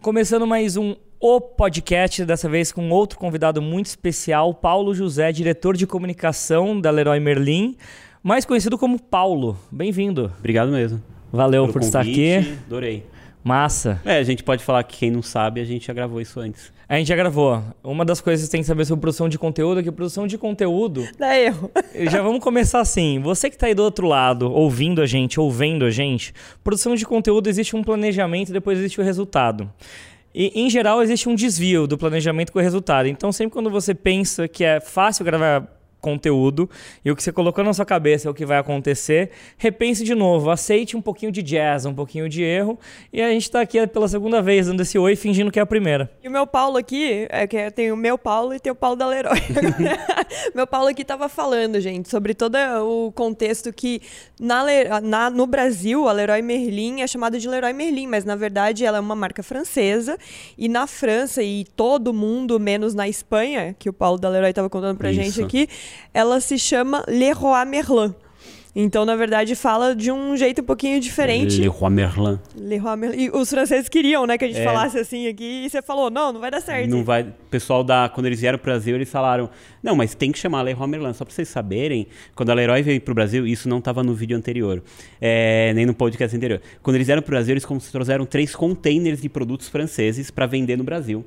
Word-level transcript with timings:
Começando 0.00 0.46
mais 0.46 0.78
um 0.78 0.96
O 1.20 1.42
Podcast, 1.42 2.24
dessa 2.24 2.48
vez 2.48 2.72
com 2.72 2.88
outro 2.88 3.18
convidado 3.18 3.60
muito 3.60 3.84
especial, 3.84 4.54
Paulo 4.54 4.94
José, 4.94 5.30
diretor 5.30 5.76
de 5.76 5.86
comunicação 5.86 6.80
da 6.80 6.90
Leroy 6.90 7.20
Merlin, 7.20 7.76
mais 8.22 8.46
conhecido 8.46 8.78
como 8.78 8.98
Paulo. 8.98 9.58
Bem-vindo. 9.70 10.32
Obrigado 10.38 10.72
mesmo. 10.72 11.02
Valeu 11.30 11.64
Pelo 11.64 11.74
por 11.74 11.82
estar 11.82 11.98
convite, 11.98 12.34
aqui. 12.34 12.58
Adorei. 12.66 13.06
Massa. 13.44 14.00
É, 14.02 14.16
a 14.16 14.22
gente 14.22 14.42
pode 14.42 14.64
falar 14.64 14.82
que 14.84 14.96
quem 14.96 15.10
não 15.10 15.20
sabe, 15.20 15.60
a 15.60 15.64
gente 15.64 15.86
já 15.86 15.92
gravou 15.92 16.18
isso 16.18 16.40
antes. 16.40 16.72
A 16.90 16.96
gente 16.96 17.06
já 17.06 17.14
gravou. 17.14 17.62
Uma 17.84 18.04
das 18.04 18.20
coisas 18.20 18.46
que 18.46 18.50
tem 18.50 18.62
que 18.62 18.66
saber 18.66 18.84
sobre 18.84 19.00
produção 19.00 19.28
de 19.28 19.38
conteúdo 19.38 19.78
é 19.78 19.82
que 19.84 19.92
produção 19.92 20.26
de 20.26 20.36
conteúdo. 20.36 21.06
Dá 21.16 21.38
erro. 21.38 21.70
Já 22.10 22.20
vamos 22.20 22.42
começar 22.42 22.80
assim. 22.80 23.20
Você 23.20 23.48
que 23.48 23.54
está 23.54 23.68
aí 23.68 23.74
do 23.76 23.84
outro 23.84 24.08
lado, 24.08 24.50
ouvindo 24.52 25.00
a 25.00 25.06
gente, 25.06 25.38
ouvindo 25.38 25.84
a 25.84 25.90
gente, 25.90 26.34
produção 26.64 26.96
de 26.96 27.06
conteúdo 27.06 27.48
existe 27.48 27.76
um 27.76 27.84
planejamento 27.84 28.48
e 28.48 28.52
depois 28.52 28.76
existe 28.76 29.00
o 29.00 29.04
resultado. 29.04 29.70
E, 30.34 30.50
em 30.60 30.68
geral, 30.68 31.00
existe 31.00 31.28
um 31.28 31.34
desvio 31.36 31.86
do 31.86 31.96
planejamento 31.96 32.50
com 32.52 32.58
o 32.58 32.62
resultado. 32.62 33.06
Então, 33.06 33.30
sempre 33.30 33.52
quando 33.52 33.70
você 33.70 33.94
pensa 33.94 34.48
que 34.48 34.64
é 34.64 34.80
fácil 34.80 35.24
gravar 35.24 35.79
conteúdo 36.00 36.68
e 37.04 37.10
o 37.10 37.16
que 37.16 37.22
você 37.22 37.32
colocou 37.32 37.62
na 37.62 37.72
sua 37.72 37.84
cabeça 37.84 38.28
é 38.28 38.30
o 38.30 38.34
que 38.34 38.46
vai 38.46 38.58
acontecer, 38.58 39.30
repense 39.56 40.04
de 40.04 40.14
novo, 40.14 40.50
aceite 40.50 40.96
um 40.96 41.02
pouquinho 41.02 41.32
de 41.32 41.42
jazz, 41.42 41.86
um 41.86 41.94
pouquinho 41.94 42.28
de 42.28 42.42
erro, 42.42 42.78
e 43.12 43.20
a 43.20 43.30
gente 43.30 43.42
está 43.42 43.60
aqui 43.60 43.86
pela 43.86 44.08
segunda 44.08 44.42
vez 44.42 44.66
dando 44.66 44.80
esse 44.82 44.98
oi 44.98 45.16
fingindo 45.16 45.50
que 45.50 45.58
é 45.58 45.62
a 45.62 45.66
primeira. 45.66 46.10
E 46.22 46.28
o 46.28 46.30
meu 46.30 46.46
Paulo 46.46 46.76
aqui, 46.76 47.26
é 47.30 47.46
que 47.46 47.70
tem 47.70 47.92
o 47.92 47.96
meu 47.96 48.16
Paulo 48.16 48.54
e 48.54 48.60
tem 48.60 48.72
o 48.72 48.74
Paulo 48.74 48.96
da 48.96 49.06
Leroy. 49.06 49.38
meu 50.54 50.66
Paulo 50.66 50.88
aqui 50.88 51.04
tava 51.04 51.28
falando, 51.28 51.80
gente, 51.80 52.08
sobre 52.08 52.34
todo 52.34 52.56
o 52.84 53.12
contexto 53.12 53.72
que 53.72 54.00
na, 54.38 54.64
na, 55.00 55.30
no 55.30 55.46
Brasil 55.46 56.08
a 56.08 56.12
Leroy 56.12 56.42
Merlin 56.42 57.00
é 57.00 57.06
chamada 57.06 57.38
de 57.38 57.48
Leroy 57.48 57.72
Merlin, 57.72 58.06
mas 58.06 58.24
na 58.24 58.36
verdade 58.36 58.84
ela 58.84 58.98
é 58.98 59.00
uma 59.00 59.14
marca 59.14 59.42
francesa 59.42 60.18
e 60.56 60.68
na 60.68 60.86
França 60.86 61.42
e 61.42 61.64
todo 61.76 62.12
mundo, 62.12 62.58
menos 62.58 62.94
na 62.94 63.08
Espanha, 63.08 63.74
que 63.78 63.88
o 63.88 63.92
Paulo 63.92 64.18
da 64.18 64.28
Leroy 64.28 64.52
tava 64.52 64.70
contando 64.70 64.96
pra 64.96 65.10
Isso. 65.10 65.22
gente 65.22 65.42
aqui, 65.42 65.68
ela 66.12 66.40
se 66.40 66.58
chama 66.58 67.04
Leroy 67.08 67.64
Merlin. 67.66 68.14
Então, 68.72 69.04
na 69.04 69.16
verdade, 69.16 69.56
fala 69.56 69.96
de 69.96 70.12
um 70.12 70.36
jeito 70.36 70.60
um 70.62 70.64
pouquinho 70.64 71.00
diferente. 71.00 71.60
Leroy 71.60 71.90
Merlin. 71.90 72.38
Leroy 72.56 72.96
Merlin. 72.96 73.24
E 73.24 73.30
os 73.30 73.50
franceses 73.50 73.88
queriam, 73.88 74.24
né, 74.28 74.38
que 74.38 74.44
a 74.44 74.48
gente 74.48 74.60
É. 74.60 74.64
falasse 74.64 74.96
assim 74.96 75.26
aqui, 75.26 75.64
e 75.64 75.68
você 75.68 75.82
falou, 75.82 76.08
não, 76.08 76.32
não 76.32 76.40
vai 76.40 76.52
dar 76.52 76.60
certo. 76.60 76.88
Não 76.88 77.02
vai, 77.02 77.22
o 77.22 77.32
pessoal 77.50 77.82
da 77.82 78.08
quando 78.08 78.26
eles 78.26 78.38
vieram 78.40 78.58
pro 78.58 78.66
Brasil, 78.70 78.94
eles 78.94 79.10
falaram: 79.10 79.50
"Não, 79.82 79.96
mas 79.96 80.14
tem 80.14 80.30
que 80.30 80.38
chamar 80.38 80.62
Leroy 80.62 80.86
Merlin, 80.86 81.12
só 81.12 81.24
para 81.24 81.34
vocês 81.34 81.48
saberem, 81.48 82.06
quando 82.36 82.50
a 82.50 82.54
Leroy 82.54 82.80
veio 82.80 83.00
pro 83.00 83.12
Brasil, 83.12 83.44
isso 83.44 83.68
não 83.68 83.78
estava 83.78 84.04
no 84.04 84.14
vídeo 84.14 84.36
anterior, 84.36 84.80
é, 85.20 85.72
nem 85.74 85.84
no 85.84 85.92
podcast 85.92 86.36
anterior. 86.36 86.62
Quando 86.80 86.94
eles 86.94 87.08
vieram 87.08 87.22
pro 87.22 87.32
Brasil, 87.32 87.52
eles 87.54 87.64
como 87.64 87.80
se 87.80 87.90
trouxeram 87.90 88.24
três 88.24 88.54
containers 88.54 89.20
de 89.20 89.28
produtos 89.28 89.68
franceses 89.68 90.30
para 90.30 90.46
vender 90.46 90.76
no 90.78 90.84
Brasil. 90.84 91.24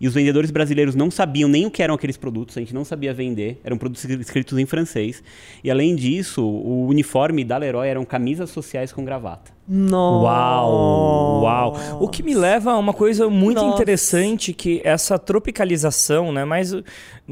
E 0.00 0.06
os 0.06 0.14
vendedores 0.14 0.50
brasileiros 0.50 0.94
não 0.94 1.10
sabiam 1.10 1.48
nem 1.48 1.66
o 1.66 1.70
que 1.70 1.82
eram 1.82 1.94
aqueles 1.94 2.16
produtos, 2.16 2.56
a 2.56 2.60
gente 2.60 2.74
não 2.74 2.84
sabia 2.84 3.14
vender, 3.14 3.60
eram 3.64 3.78
produtos 3.78 4.04
escritos 4.04 4.58
em 4.58 4.66
francês. 4.66 5.22
E 5.64 5.70
além 5.70 5.96
disso, 5.96 6.44
o 6.44 6.86
uniforme 6.86 7.44
da 7.44 7.56
Leroy 7.56 7.88
eram 7.88 8.04
camisas 8.04 8.50
sociais 8.50 8.92
com 8.92 9.04
gravata. 9.04 9.56
Nossa. 9.68 10.24
Uau, 10.24 11.42
uau. 11.42 11.76
O 12.00 12.08
que 12.08 12.22
me 12.22 12.34
leva 12.34 12.72
a 12.72 12.78
uma 12.78 12.92
coisa 12.92 13.28
muito 13.28 13.60
Nossa. 13.60 13.74
interessante 13.74 14.52
que 14.52 14.80
essa 14.84 15.18
tropicalização, 15.18 16.30
né? 16.30 16.44
Mas 16.44 16.72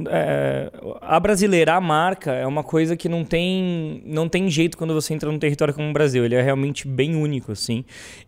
é, 0.09 0.73
a 1.01 1.21
brasileirar 1.21 1.77
a 1.77 1.81
marca 1.81 2.33
é 2.33 2.47
uma 2.47 2.65
coisa 2.65 2.97
que 2.97 3.09
não 3.09 3.25
tem, 3.25 4.03
não 4.05 4.29
tem 4.29 4.51
jeito 4.51 4.77
quando 4.77 4.93
você 4.95 5.15
entra 5.15 5.31
num 5.31 5.39
território 5.39 5.73
como 5.73 5.89
o 5.89 5.93
Brasil. 5.93 6.25
Ele 6.25 6.35
é 6.35 6.43
realmente 6.43 6.89
bem 6.89 7.15
único, 7.15 7.53
assim. 7.53 7.85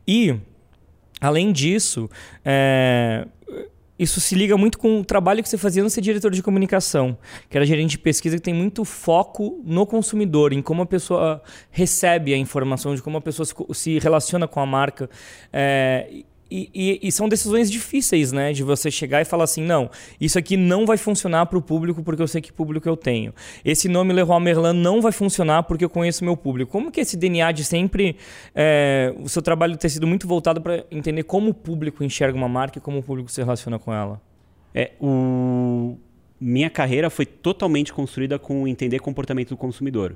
E, 0.07 0.37
além 1.21 1.51
disso, 1.51 2.09
é, 2.45 3.27
isso 3.99 4.21
se 4.21 4.35
liga 4.35 4.57
muito 4.57 4.79
com 4.79 5.01
o 5.01 5.05
trabalho 5.05 5.43
que 5.43 5.49
você 5.49 5.57
fazia 5.57 5.83
no 5.83 5.89
ser 5.89 6.01
diretor 6.01 6.31
de 6.31 6.43
comunicação, 6.43 7.17
que 7.49 7.57
era 7.57 7.65
gerente 7.65 7.91
de 7.91 7.99
pesquisa 7.99 8.37
que 8.37 8.43
tem 8.43 8.55
muito 8.55 8.85
foco 8.85 9.63
no 9.65 9.87
consumidor, 9.87 10.53
em 10.53 10.61
como 10.61 10.83
a 10.83 10.87
pessoa 10.87 11.43
recebe 11.71 12.35
a 12.35 12.37
informação, 12.37 12.95
de 12.95 13.03
como 13.03 13.17
a 13.19 13.21
pessoa 13.21 13.47
se 13.73 13.99
relaciona 13.99 14.47
com 14.47 14.61
a 14.61 14.67
marca. 14.67 15.09
É, 15.53 16.25
e, 16.51 16.71
e- 16.75 17.01
e 17.09 17.13
são 17.13 17.29
decisões 17.29 17.71
difíceis, 17.71 18.33
né? 18.33 18.53
De 18.53 18.63
você 18.63 18.91
chegar 18.91 19.21
e 19.21 19.25
falar 19.25 19.45
assim, 19.45 19.63
não, 19.63 19.91
isso 20.21 20.39
aqui 20.39 20.57
não 20.57 20.87
vai 20.87 20.97
funcionar 20.97 21.47
para 21.47 21.59
o 21.59 21.63
público 21.63 22.03
porque 22.03 22.23
eu 22.23 22.29
sei 22.29 22.41
que 22.41 22.53
público 22.53 22.89
eu 22.89 22.97
tenho. 22.97 23.33
Esse 23.65 23.89
nome 23.89 24.13
Leroy 24.13 24.41
Merlin 24.41 24.73
não 24.73 25.01
vai 25.01 25.13
funcionar 25.13 25.65
porque 25.65 25.85
eu 25.85 25.91
conheço 25.91 26.25
meu 26.25 26.37
público. 26.37 26.71
Como 26.71 26.91
que 26.91 27.01
esse 27.01 27.17
DNA 27.17 27.53
de 27.53 27.65
sempre, 27.65 28.17
é, 28.55 29.15
o 29.19 29.29
seu 29.29 29.43
trabalho 29.43 29.77
ter 29.77 29.89
sido 29.89 30.07
muito 30.07 30.27
voltado 30.29 30.61
para 30.61 30.85
entender 30.91 31.23
como 31.25 31.51
o 31.51 31.55
público 31.55 32.05
enxerga 32.05 32.37
uma 32.37 32.49
marca 32.49 32.79
e 32.79 32.81
como 32.81 32.99
o 32.99 33.03
público 33.03 33.31
se 33.31 33.41
relaciona 33.41 33.79
com 33.79 33.93
ela? 33.93 34.21
É, 34.75 34.93
o... 35.01 35.97
Minha 36.39 36.69
carreira 36.69 37.09
foi 37.09 37.25
totalmente 37.25 37.93
construída 37.95 38.39
com 38.39 38.69
entender 38.69 38.99
comportamento 38.99 39.49
do 39.51 39.57
consumidor. 39.57 40.15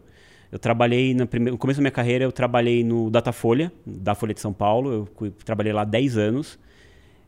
Eu 0.50 0.59
trabalhei, 0.59 1.15
na 1.15 1.27
prime... 1.27 1.50
no 1.50 1.59
começo 1.59 1.78
da 1.78 1.83
minha 1.83 1.93
carreira, 1.93 2.25
eu 2.25 2.33
trabalhei 2.33 2.83
no 2.83 3.11
Datafolha, 3.11 3.72
da 3.87 4.15
Folha 4.15 4.34
de 4.34 4.41
São 4.41 4.53
Paulo, 4.53 5.09
eu 5.21 5.33
trabalhei 5.44 5.72
lá 5.72 5.84
10 5.84 6.16
anos, 6.16 6.59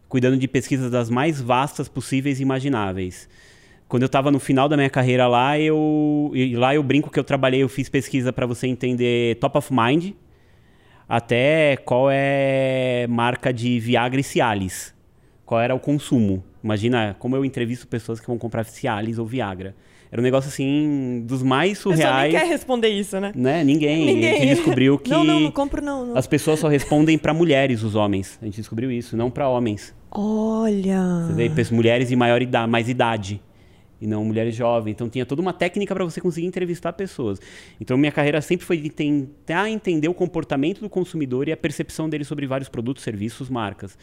cuidando 0.09 0.37
de 0.37 0.49
pesquisas 0.49 0.91
das 0.91 1.09
mais 1.09 1.41
vastas 1.41 1.89
possíveis 1.89 2.41
e 2.41 2.43
imagináveis. 2.43 3.29
Quando 3.89 4.03
eu 4.03 4.07
estava 4.07 4.31
no 4.31 4.41
final 4.41 4.69
da 4.69 4.77
minha 4.77 4.91
carreira 4.91 5.29
lá, 5.29 5.59
eu 5.59 6.31
e 6.35 6.57
lá 6.57 6.75
eu 6.75 6.83
brinco 6.83 7.11
que 7.11 7.19
eu 7.19 7.25
trabalhei, 7.25 7.63
eu 7.63 7.69
fiz 7.69 7.89
pesquisa 7.89 8.33
para 8.33 8.47
você 8.47 8.67
entender 8.67 9.37
top 9.37 9.59
of 9.59 9.73
mind, 9.73 10.13
até 11.09 11.77
qual 11.77 12.09
é 12.11 13.07
marca 13.09 13.53
de 13.53 13.79
Viagra 13.79 14.19
e 14.19 14.25
Cialis. 14.25 14.95
Qual 15.53 15.61
era 15.61 15.75
o 15.75 15.79
consumo. 15.79 16.43
Imagina 16.65 17.15
como 17.19 17.37
eu 17.37 17.45
entrevisto 17.45 17.87
pessoas 17.87 18.19
que 18.19 18.27
vão 18.27 18.39
comprar 18.39 18.65
Cialis 18.65 19.19
ou 19.19 19.27
Viagra. 19.27 19.75
Era 20.11 20.19
um 20.19 20.25
negócio 20.25 20.49
assim 20.49 21.23
dos 21.27 21.43
mais 21.43 21.77
surreais. 21.77 22.33
quer 22.33 22.47
responder 22.47 22.89
isso, 22.89 23.21
né? 23.21 23.33
Né? 23.35 23.63
Ninguém. 23.63 24.07
Ninguém. 24.07 24.31
A 24.31 24.39
gente 24.39 24.55
descobriu 24.55 24.97
que 24.99 25.11
Não, 25.11 25.23
não, 25.23 25.41
não 25.41 25.51
compro 25.51 25.85
não. 25.85 26.07
não. 26.07 26.17
as 26.17 26.27
pessoas 26.27 26.59
só 26.59 26.69
respondem 26.69 27.19
para 27.19 27.35
mulheres, 27.35 27.83
os 27.83 27.95
homens. 27.95 28.39
A 28.41 28.47
gente 28.47 28.57
descobriu 28.57 28.91
isso, 28.91 29.15
não 29.15 29.31
para 29.31 29.47
homens. 29.47 29.95
Olha. 30.11 31.27
Você 31.27 31.35
vê 31.35 31.75
mulheres 31.75 32.09
de 32.09 32.17
maior 32.17 32.41
idade, 32.41 32.71
mais 32.71 32.89
idade 32.89 33.39
e 34.01 34.07
não 34.07 34.25
mulheres 34.25 34.55
jovens. 34.55 34.93
Então 34.93 35.07
tinha 35.11 35.27
toda 35.27 35.43
uma 35.43 35.53
técnica 35.53 35.95
para 35.95 36.03
você 36.03 36.19
conseguir 36.19 36.47
entrevistar 36.47 36.95
pessoas. 36.95 37.39
Então 37.79 37.99
minha 37.99 38.11
carreira 38.11 38.41
sempre 38.41 38.65
foi 38.65 38.79
de 38.79 38.89
tentar 38.89 39.69
entender 39.69 40.09
o 40.09 40.15
comportamento 40.15 40.81
do 40.81 40.89
consumidor 40.89 41.47
e 41.47 41.53
a 41.53 41.57
percepção 41.59 42.09
dele 42.09 42.25
sobre 42.25 42.47
vários 42.47 42.71
produtos, 42.71 43.05
serviços, 43.05 43.51
marcas. 43.51 43.99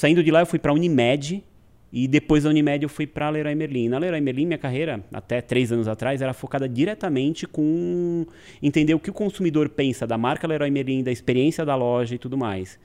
Saindo 0.00 0.24
de 0.24 0.30
lá 0.30 0.40
eu 0.40 0.46
fui 0.46 0.58
para 0.58 0.72
a 0.72 0.74
Unimed 0.74 1.44
e 1.92 2.08
depois 2.08 2.44
da 2.44 2.48
Unimed 2.48 2.82
eu 2.82 2.88
fui 2.88 3.06
para 3.06 3.26
a 3.26 3.28
Leroy 3.28 3.54
Merlin. 3.54 3.90
Na 3.90 3.98
Leroy 3.98 4.18
Merlin 4.18 4.46
minha 4.46 4.56
carreira 4.56 5.04
até 5.12 5.42
três 5.42 5.70
anos 5.70 5.86
atrás 5.86 6.22
era 6.22 6.32
focada 6.32 6.66
diretamente 6.66 7.46
com 7.46 8.24
entender 8.62 8.94
o 8.94 8.98
que 8.98 9.10
o 9.10 9.12
consumidor 9.12 9.68
pensa 9.68 10.06
da 10.06 10.16
marca 10.16 10.48
Leroy 10.48 10.70
Merlin, 10.70 11.02
da 11.02 11.12
experiência 11.12 11.66
da 11.66 11.76
loja 11.76 12.14
e 12.14 12.18
tudo 12.18 12.38
mais. 12.38 12.78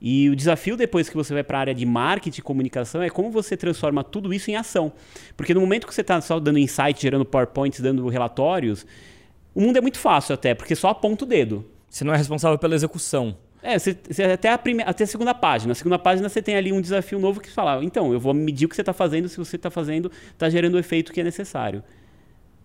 E 0.00 0.30
o 0.30 0.36
desafio 0.36 0.76
depois 0.76 1.08
que 1.08 1.16
você 1.16 1.34
vai 1.34 1.42
para 1.42 1.58
a 1.58 1.60
área 1.62 1.74
de 1.74 1.84
marketing 1.84 2.38
e 2.38 2.42
comunicação 2.44 3.02
é 3.02 3.10
como 3.10 3.32
você 3.32 3.56
transforma 3.56 4.04
tudo 4.04 4.32
isso 4.32 4.48
em 4.48 4.54
ação. 4.54 4.92
Porque 5.36 5.52
no 5.52 5.60
momento 5.60 5.88
que 5.88 5.92
você 5.92 6.02
está 6.02 6.20
só 6.20 6.38
dando 6.38 6.60
insight, 6.60 7.02
gerando 7.02 7.24
PowerPoints, 7.24 7.80
dando 7.80 8.06
relatórios, 8.06 8.86
o 9.52 9.60
mundo 9.60 9.76
é 9.76 9.80
muito 9.80 9.98
fácil 9.98 10.34
até, 10.34 10.54
porque 10.54 10.76
só 10.76 10.90
aponta 10.90 11.24
o 11.24 11.26
dedo. 11.26 11.66
Você 11.90 12.04
não 12.04 12.14
é 12.14 12.16
responsável 12.16 12.56
pela 12.60 12.76
execução. 12.76 13.36
É, 13.62 13.78
você, 13.78 13.96
você- 14.08 14.22
até, 14.24 14.50
a 14.50 14.58
prime, 14.58 14.82
até 14.86 15.04
a 15.04 15.06
segunda 15.06 15.34
página. 15.34 15.68
Na 15.70 15.74
segunda 15.74 15.98
página 15.98 16.28
você 16.28 16.40
tem 16.40 16.56
ali 16.56 16.72
um 16.72 16.80
desafio 16.80 17.18
novo 17.18 17.40
que 17.40 17.50
fala, 17.50 17.82
então, 17.84 18.12
eu 18.12 18.20
vou 18.20 18.32
medir 18.32 18.66
o 18.66 18.68
que 18.68 18.74
você 18.76 18.82
está 18.82 18.92
fazendo, 18.92 19.28
se 19.28 19.36
você 19.36 19.56
está 19.56 19.70
fazendo, 19.70 20.10
está 20.32 20.48
gerando 20.48 20.74
o 20.74 20.78
efeito 20.78 21.12
que 21.12 21.20
é 21.20 21.24
necessário. 21.24 21.82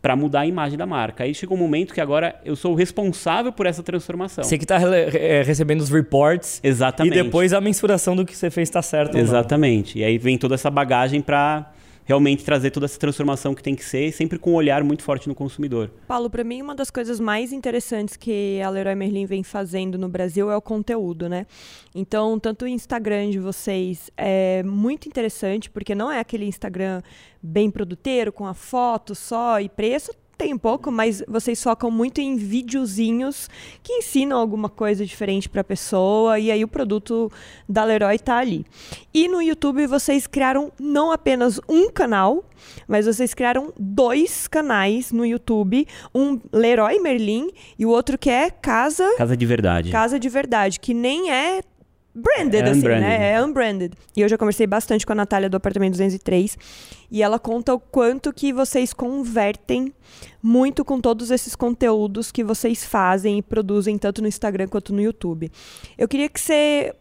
Para 0.02 0.16
mudar 0.18 0.42
a 0.42 0.46
imagem 0.46 0.78
da 0.78 0.86
marca. 0.86 1.24
Aí 1.24 1.34
chega 1.34 1.54
um 1.54 1.58
momento 1.58 1.94
que 1.94 2.02
agora 2.02 2.36
eu 2.44 2.58
sou 2.58 2.74
o 2.74 2.76
responsável 2.76 3.54
por 3.54 3.66
essa 3.66 3.81
transformação. 3.81 4.44
Você 4.44 4.58
que 4.58 4.66
está 4.66 4.78
recebendo 5.46 5.80
os 5.80 5.90
reports 5.90 6.59
Exatamente. 6.62 7.18
e 7.18 7.24
depois 7.24 7.54
a 7.54 7.62
mensuração 7.62 8.14
do 8.14 8.25
que 8.25 8.36
você 8.36 8.52
fez 8.52 8.68
está 8.68 8.81
certo. 8.81 9.18
Exatamente. 9.18 10.00
E 10.00 10.04
aí 10.04 10.18
vem 10.18 10.38
toda 10.38 10.56
essa 10.56 10.69
bagagem 10.69 11.22
para 11.22 11.72
realmente 12.05 12.44
trazer 12.44 12.71
toda 12.71 12.85
essa 12.85 13.00
transformação 13.00 13.53
que 13.53 13.63
tem 13.63 13.75
que 13.75 13.83
ser, 13.83 14.11
sempre 14.11 14.38
com 14.38 14.51
um 14.51 14.55
olhar 14.55 14.83
muito 14.83 15.03
forte 15.03 15.27
no 15.27 15.35
consumidor. 15.35 15.89
Paulo, 16.07 16.29
para 16.29 16.44
mim, 16.44 16.61
uma 16.61 16.75
das 16.75 16.89
coisas 16.89 17.19
mais 17.19 17.51
interessantes 17.51 18.15
que 18.15 18.61
a 18.61 18.69
Leroy 18.69 18.95
Merlin 18.95 19.25
vem 19.25 19.44
fazendo 19.44 19.97
no 19.97 20.09
Brasil 20.09 20.51
é 20.51 20.55
o 20.55 20.61
conteúdo, 20.61 21.29
né? 21.29 21.45
Então, 21.94 22.39
tanto 22.39 22.65
o 22.65 22.67
Instagram 22.67 23.29
de 23.29 23.39
vocês 23.39 24.09
é 24.17 24.63
muito 24.63 25.07
interessante, 25.07 25.69
porque 25.69 25.95
não 25.95 26.11
é 26.11 26.19
aquele 26.19 26.45
Instagram 26.45 27.01
bem 27.41 27.69
produteiro, 27.69 28.31
com 28.31 28.45
a 28.45 28.53
foto 28.53 29.15
só 29.15 29.59
e 29.59 29.69
preço. 29.69 30.11
Tem 30.38 30.53
um 30.53 30.57
pouco, 30.57 30.91
mas 30.91 31.24
vocês 31.27 31.62
focam 31.62 31.91
muito 31.91 32.19
em 32.19 32.35
videozinhos 32.35 33.50
que 33.81 33.94
ensinam 33.94 34.38
alguma 34.38 34.68
coisa 34.68 35.06
diferente 35.06 35.47
para 35.47 35.62
a 35.62 35.63
pessoa 35.63 36.39
e 36.39 36.51
aí 36.51 36.63
o 36.63 36.68
produto 36.68 37.31
da 37.69 37.83
Leroy 37.83 38.18
tá 38.18 38.38
ali. 38.38 38.65
E 39.13 39.27
no 39.27 39.41
YouTube 39.41 39.85
vocês 39.85 40.25
criaram 40.25 40.71
não 40.80 41.12
apenas 41.12 41.59
um 41.69 41.89
canal, 41.89 42.44
mas 42.88 43.06
vocês 43.06 43.33
criaram 43.33 43.71
dois 43.77 44.47
canais 44.47 45.12
no 45.12 45.25
YouTube, 45.25 45.88
um 46.13 46.39
Leroy 46.51 47.00
Merlin 47.00 47.50
e 47.77 47.86
o 47.86 47.89
outro 47.89 48.18
que 48.18 48.29
é 48.29 48.50
Casa 48.50 49.07
Casa 49.18 49.38
de 49.38 49.45
verdade. 49.45 49.91
Casa 49.91 50.19
de 50.19 50.29
Verdade, 50.29 50.79
que 50.79 50.95
nem 50.95 51.31
é 51.31 51.62
branded, 52.15 52.62
É 52.62 52.69
assim, 52.69 52.80
unbranded. 52.80 53.01
né? 53.01 53.31
É 53.33 53.42
unbranded. 53.44 53.94
E 54.15 54.21
eu 54.21 54.30
já 54.30 54.38
conversei 54.38 54.68
bastante 54.68 55.06
com 55.06 55.12
a 55.13 55.15
Natália 55.15 55.50
do 55.50 55.57
apartamento 55.57 55.92
203 55.94 56.57
e 57.12 57.21
ela 57.24 57.39
conta 57.39 57.74
o 57.74 57.80
quanto 57.80 58.31
que 58.33 58.54
vocês 58.54 58.94
convertem 58.94 59.94
muito 60.42 60.83
com 60.86 61.00
todos 61.01 61.31
esses 61.31 61.56
conteúdos 61.56 62.31
que 62.31 62.44
vocês 62.44 62.83
fazem 62.86 63.39
e 63.39 63.42
produzem 63.42 63.98
tanto 63.98 64.21
no 64.21 64.27
Instagram 64.27 64.68
quanto 64.68 64.94
no 64.94 65.01
YouTube. 65.01 65.51
Eu 65.98 66.07
queria 66.07 66.30
que 66.30 66.39
você 66.39 66.94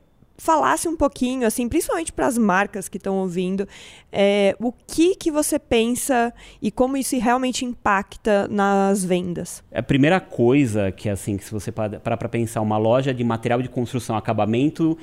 falasse 0.43 0.89
um 0.89 0.97
pouquinho, 0.97 1.47
assim, 1.47 1.69
principalmente 1.69 2.13
para 2.13 2.27
as 2.27 2.37
marcas 2.37 2.89
que 2.89 2.97
estão 2.97 3.19
ouvindo, 3.19 3.67
é, 4.11 4.57
o 4.59 4.73
que 4.73 5.15
que 5.15 5.31
você 5.31 5.57
pensa 5.57 6.35
e 6.61 6.69
como 6.69 6.97
isso 6.97 7.17
realmente 7.17 7.65
impacta 7.65 8.49
nas 8.49 9.05
vendas. 9.05 9.63
A 9.73 9.85
primeira 9.85 10.19
coisa 10.19 10.91
que, 10.91 11.09
assim, 11.09 11.37
que 11.37 11.45
se 11.45 11.53
você 11.53 11.71
parar 11.71 12.01
para 12.01 12.29
pensar, 12.29 12.61
uma 12.61 12.77
loja 12.77 13.15
de 13.15 13.23
material 13.23 13.63
de 13.63 13.69
construção, 13.69 14.17
acabamento 14.17 14.99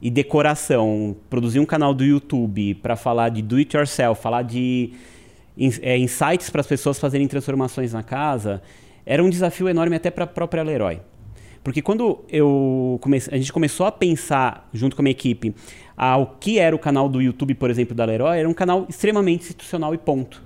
e 0.00 0.10
decoração, 0.10 1.14
produzir 1.28 1.60
um 1.60 1.66
canal 1.66 1.92
do 1.92 2.02
YouTube 2.02 2.74
para 2.76 2.96
falar 2.96 3.28
de 3.28 3.42
do 3.42 3.56
it 3.56 3.76
yourself, 3.76 4.22
falar 4.22 4.44
de 4.44 4.94
é, 5.82 5.98
insights 5.98 6.48
para 6.48 6.62
as 6.62 6.66
pessoas 6.66 6.98
fazerem 6.98 7.28
transformações 7.28 7.92
na 7.92 8.02
casa, 8.02 8.62
era 9.04 9.22
um 9.22 9.28
desafio 9.28 9.68
enorme 9.68 9.96
até 9.96 10.10
para 10.10 10.24
a 10.24 10.26
própria 10.26 10.62
Leroy. 10.62 11.02
Porque 11.62 11.82
quando 11.82 12.24
eu 12.28 12.98
a 13.30 13.36
gente 13.36 13.52
começou 13.52 13.86
a 13.86 13.92
pensar, 13.92 14.68
junto 14.72 14.96
com 14.96 15.02
a 15.02 15.04
minha 15.04 15.12
equipe, 15.12 15.54
ao 15.96 16.36
que 16.40 16.58
era 16.58 16.74
o 16.74 16.78
canal 16.78 17.08
do 17.08 17.20
YouTube, 17.20 17.54
por 17.54 17.70
exemplo, 17.70 17.94
da 17.94 18.04
Leroy, 18.04 18.38
era 18.38 18.48
um 18.48 18.54
canal 18.54 18.86
extremamente 18.88 19.42
institucional 19.42 19.94
e 19.94 19.98
ponto. 19.98 20.42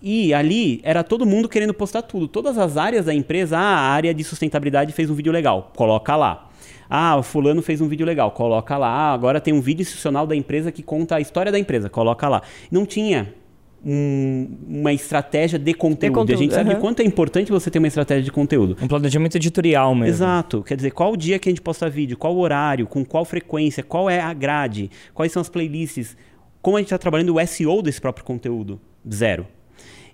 E 0.00 0.32
ali 0.32 0.80
era 0.84 1.02
todo 1.02 1.26
mundo 1.26 1.48
querendo 1.48 1.74
postar 1.74 2.02
tudo. 2.02 2.28
Todas 2.28 2.56
as 2.56 2.76
áreas 2.76 3.06
da 3.06 3.12
empresa, 3.12 3.58
ah, 3.58 3.60
a 3.60 3.90
área 3.90 4.14
de 4.14 4.24
sustentabilidade 4.24 4.92
fez 4.92 5.10
um 5.10 5.14
vídeo 5.14 5.32
legal, 5.32 5.72
coloca 5.76 6.16
lá. 6.16 6.48
Ah, 6.88 7.16
o 7.16 7.22
fulano 7.22 7.60
fez 7.60 7.80
um 7.80 7.88
vídeo 7.88 8.06
legal, 8.06 8.30
coloca 8.30 8.78
lá. 8.78 8.88
Ah, 8.88 9.12
agora 9.12 9.40
tem 9.40 9.52
um 9.52 9.60
vídeo 9.60 9.82
institucional 9.82 10.26
da 10.26 10.34
empresa 10.34 10.72
que 10.72 10.82
conta 10.82 11.16
a 11.16 11.20
história 11.20 11.52
da 11.52 11.58
empresa, 11.58 11.90
coloca 11.90 12.26
lá. 12.28 12.42
Não 12.70 12.86
tinha 12.86 13.34
um- 13.84 14.48
uma 14.68 14.92
estratégia 14.92 15.58
de 15.58 15.72
conteúdo. 15.74 16.14
conteúdo, 16.14 16.38
A 16.38 16.42
gente 16.42 16.54
sabe 16.54 16.70
aham. 16.70 16.78
o 16.78 16.80
quanto 16.80 17.00
é 17.00 17.04
importante 17.04 17.50
você 17.50 17.70
ter 17.70 17.78
uma 17.78 17.86
estratégia 17.88 18.22
de 18.24 18.32
conteúdo. 18.32 18.76
Um 18.82 18.88
planejamento 18.88 19.36
editorial 19.36 19.94
mesmo. 19.94 20.06
Exato. 20.14 20.62
Quer 20.62 20.76
dizer, 20.76 20.90
qual 20.90 21.12
o 21.12 21.16
dia 21.16 21.38
que 21.38 21.48
a 21.48 21.52
gente 21.52 21.62
posta 21.62 21.88
vídeo, 21.88 22.16
qual 22.16 22.34
o 22.34 22.40
horário, 22.40 22.86
com 22.86 23.04
qual 23.04 23.24
frequência, 23.24 23.82
qual 23.82 24.10
é 24.10 24.20
a 24.20 24.32
grade, 24.34 24.90
quais 25.14 25.30
são 25.32 25.40
as 25.40 25.48
playlists, 25.48 26.16
como 26.60 26.76
a 26.76 26.80
gente 26.80 26.86
está 26.88 26.98
trabalhando 26.98 27.34
o 27.36 27.46
SEO 27.46 27.80
desse 27.82 28.00
próprio 28.00 28.24
conteúdo? 28.24 28.80
Zero. 29.10 29.46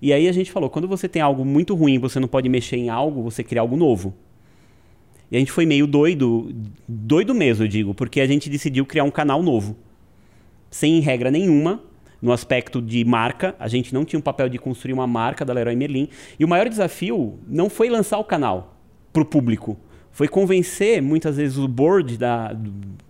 E 0.02 0.12
aí 0.12 0.28
a 0.28 0.32
gente 0.32 0.52
falou, 0.52 0.69
quando 0.69 0.87
você 0.87 1.08
tem 1.08 1.22
algo 1.22 1.44
muito 1.44 1.75
ruim, 1.75 1.99
você 1.99 2.20
não 2.20 2.28
pode 2.28 2.49
mexer 2.49 2.76
em 2.76 2.90
algo, 2.90 3.22
você 3.22 3.43
cria 3.43 3.62
algo 3.62 3.76
novo. 3.76 4.12
E 5.31 5.37
a 5.37 5.38
gente 5.38 5.50
foi 5.50 5.64
meio 5.64 5.87
doido, 5.87 6.55
doido 6.87 7.34
mesmo, 7.34 7.64
eu 7.64 7.69
digo, 7.69 7.94
porque 7.94 8.20
a 8.20 8.26
gente 8.26 8.50
decidiu 8.50 8.84
criar 8.84 9.05
um 9.05 9.10
canal 9.10 9.43
novo. 9.43 9.75
Sem 10.70 11.00
regra 11.00 11.31
nenhuma, 11.31 11.81
no 12.20 12.32
aspecto 12.32 12.81
de 12.81 13.05
marca, 13.05 13.55
a 13.58 13.69
gente 13.69 13.93
não 13.93 14.05
tinha 14.05 14.19
um 14.19 14.22
papel 14.22 14.49
de 14.49 14.58
construir 14.58 14.93
uma 14.93 15.06
marca 15.06 15.44
da 15.44 15.52
Leroy 15.52 15.76
Merlin. 15.76 16.08
E 16.38 16.44
o 16.44 16.49
maior 16.49 16.69
desafio 16.69 17.38
não 17.46 17.69
foi 17.69 17.88
lançar 17.90 18.19
o 18.19 18.25
canal 18.25 18.76
para 19.12 19.22
o 19.22 19.25
público. 19.25 19.76
Foi 20.11 20.28
convencer, 20.28 21.02
muitas 21.02 21.37
vezes, 21.37 21.58
o 21.58 21.66
board 21.66 22.16
da. 22.16 22.56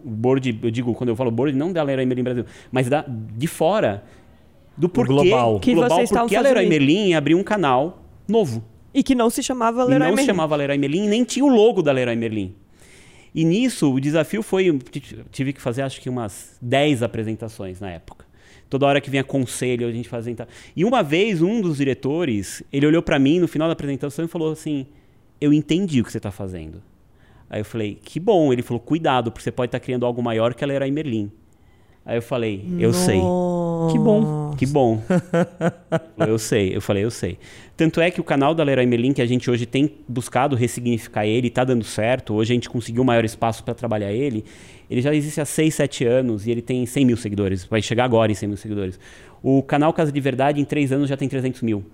O 0.02 0.10
board, 0.10 0.58
eu 0.62 0.70
digo, 0.70 0.94
quando 0.94 1.10
eu 1.10 1.16
falo 1.16 1.30
board, 1.30 1.56
não 1.56 1.72
da 1.72 1.82
Leroy 1.82 2.06
Merlin 2.06 2.24
Brasil, 2.24 2.46
mas 2.72 2.88
da, 2.88 3.04
de 3.06 3.46
fora, 3.46 4.02
do 4.76 4.88
porquê. 4.88 5.12
global. 5.12 5.60
Que 5.60 5.74
global 5.74 5.98
vocês 5.98 6.10
porque 6.10 6.34
a 6.34 6.40
Leroy. 6.40 6.66
Merlin 6.66 7.14
abriu 7.14 7.38
um 7.38 7.42
canal 7.44 8.02
novo. 8.26 8.64
E 8.92 9.02
que 9.02 9.14
não 9.14 9.28
se 9.28 9.42
chamava 9.42 9.82
E 9.82 9.86
Leroy 9.86 9.98
não 9.98 10.06
se 10.06 10.14
Merlin. 10.14 10.26
chamava 10.26 10.56
Leroy 10.56 10.78
Merlin, 10.78 11.08
nem 11.08 11.24
tinha 11.24 11.44
o 11.44 11.48
logo 11.48 11.82
da 11.82 11.92
Leroy 11.92 12.16
Merlin. 12.16 12.54
E 13.34 13.44
nisso, 13.44 13.92
o 13.92 14.00
desafio 14.00 14.42
foi. 14.42 14.78
Tive 15.30 15.52
que 15.52 15.60
fazer 15.60 15.82
acho 15.82 16.00
que 16.00 16.08
umas 16.08 16.56
10 16.62 17.02
apresentações 17.02 17.80
na 17.80 17.90
época. 17.90 18.24
Toda 18.74 18.86
hora 18.86 19.00
que 19.00 19.08
vinha 19.08 19.22
conselho, 19.22 19.86
a 19.86 19.92
gente 19.92 20.08
fazia. 20.08 20.32
então. 20.32 20.48
E 20.74 20.84
uma 20.84 21.00
vez, 21.00 21.40
um 21.40 21.60
dos 21.60 21.76
diretores, 21.76 22.60
ele 22.72 22.84
olhou 22.84 23.00
pra 23.00 23.20
mim 23.20 23.38
no 23.38 23.46
final 23.46 23.68
da 23.68 23.72
apresentação 23.72 24.24
e 24.24 24.28
falou 24.28 24.50
assim: 24.50 24.84
Eu 25.40 25.52
entendi 25.52 26.00
o 26.00 26.04
que 26.04 26.10
você 26.10 26.18
tá 26.18 26.32
fazendo. 26.32 26.82
Aí 27.48 27.60
eu 27.60 27.64
falei: 27.64 28.00
Que 28.02 28.18
bom. 28.18 28.52
Ele 28.52 28.62
falou: 28.62 28.80
Cuidado, 28.80 29.30
porque 29.30 29.44
você 29.44 29.52
pode 29.52 29.68
estar 29.68 29.78
criando 29.78 30.04
algo 30.04 30.20
maior 30.20 30.54
que 30.54 30.64
a 30.64 30.66
Leroy 30.66 30.90
Merlin. 30.90 31.30
Aí 32.06 32.18
eu 32.18 32.22
falei: 32.22 32.64
Eu 32.78 32.92
sei. 32.92 33.20
Que 33.90 33.98
bom. 33.98 34.54
Que 34.56 34.66
bom. 34.66 35.02
eu 36.18 36.38
sei, 36.38 36.76
eu 36.76 36.80
falei, 36.80 37.04
eu 37.04 37.10
sei. 37.10 37.38
Tanto 37.76 38.00
é 38.00 38.10
que 38.10 38.20
o 38.20 38.24
canal 38.24 38.54
da 38.54 38.62
Leroy 38.62 38.86
Merlin, 38.86 39.12
que 39.12 39.22
a 39.22 39.26
gente 39.26 39.50
hoje 39.50 39.66
tem 39.66 39.90
buscado 40.06 40.54
ressignificar 40.54 41.26
ele, 41.26 41.50
tá 41.50 41.64
dando 41.64 41.84
certo. 41.84 42.34
Hoje 42.34 42.52
a 42.52 42.54
gente 42.54 42.68
conseguiu 42.68 43.02
maior 43.02 43.24
espaço 43.24 43.64
para 43.64 43.74
trabalhar 43.74 44.12
ele. 44.12 44.44
Ele 44.88 45.00
já 45.00 45.14
existe 45.14 45.40
há 45.40 45.44
6, 45.44 45.74
7 45.74 46.04
anos 46.04 46.46
e 46.46 46.50
ele 46.50 46.62
tem 46.62 46.84
100 46.84 47.04
mil 47.04 47.16
seguidores. 47.16 47.64
Vai 47.64 47.82
chegar 47.82 48.04
agora 48.04 48.30
em 48.30 48.34
100 48.34 48.48
mil 48.48 48.58
seguidores. 48.58 49.00
O 49.42 49.62
canal 49.62 49.92
Casa 49.92 50.12
de 50.12 50.20
Verdade, 50.20 50.60
em 50.60 50.64
3 50.64 50.92
anos, 50.92 51.08
já 51.08 51.16
tem 51.16 51.28
300 51.28 51.62
mil. 51.62 51.84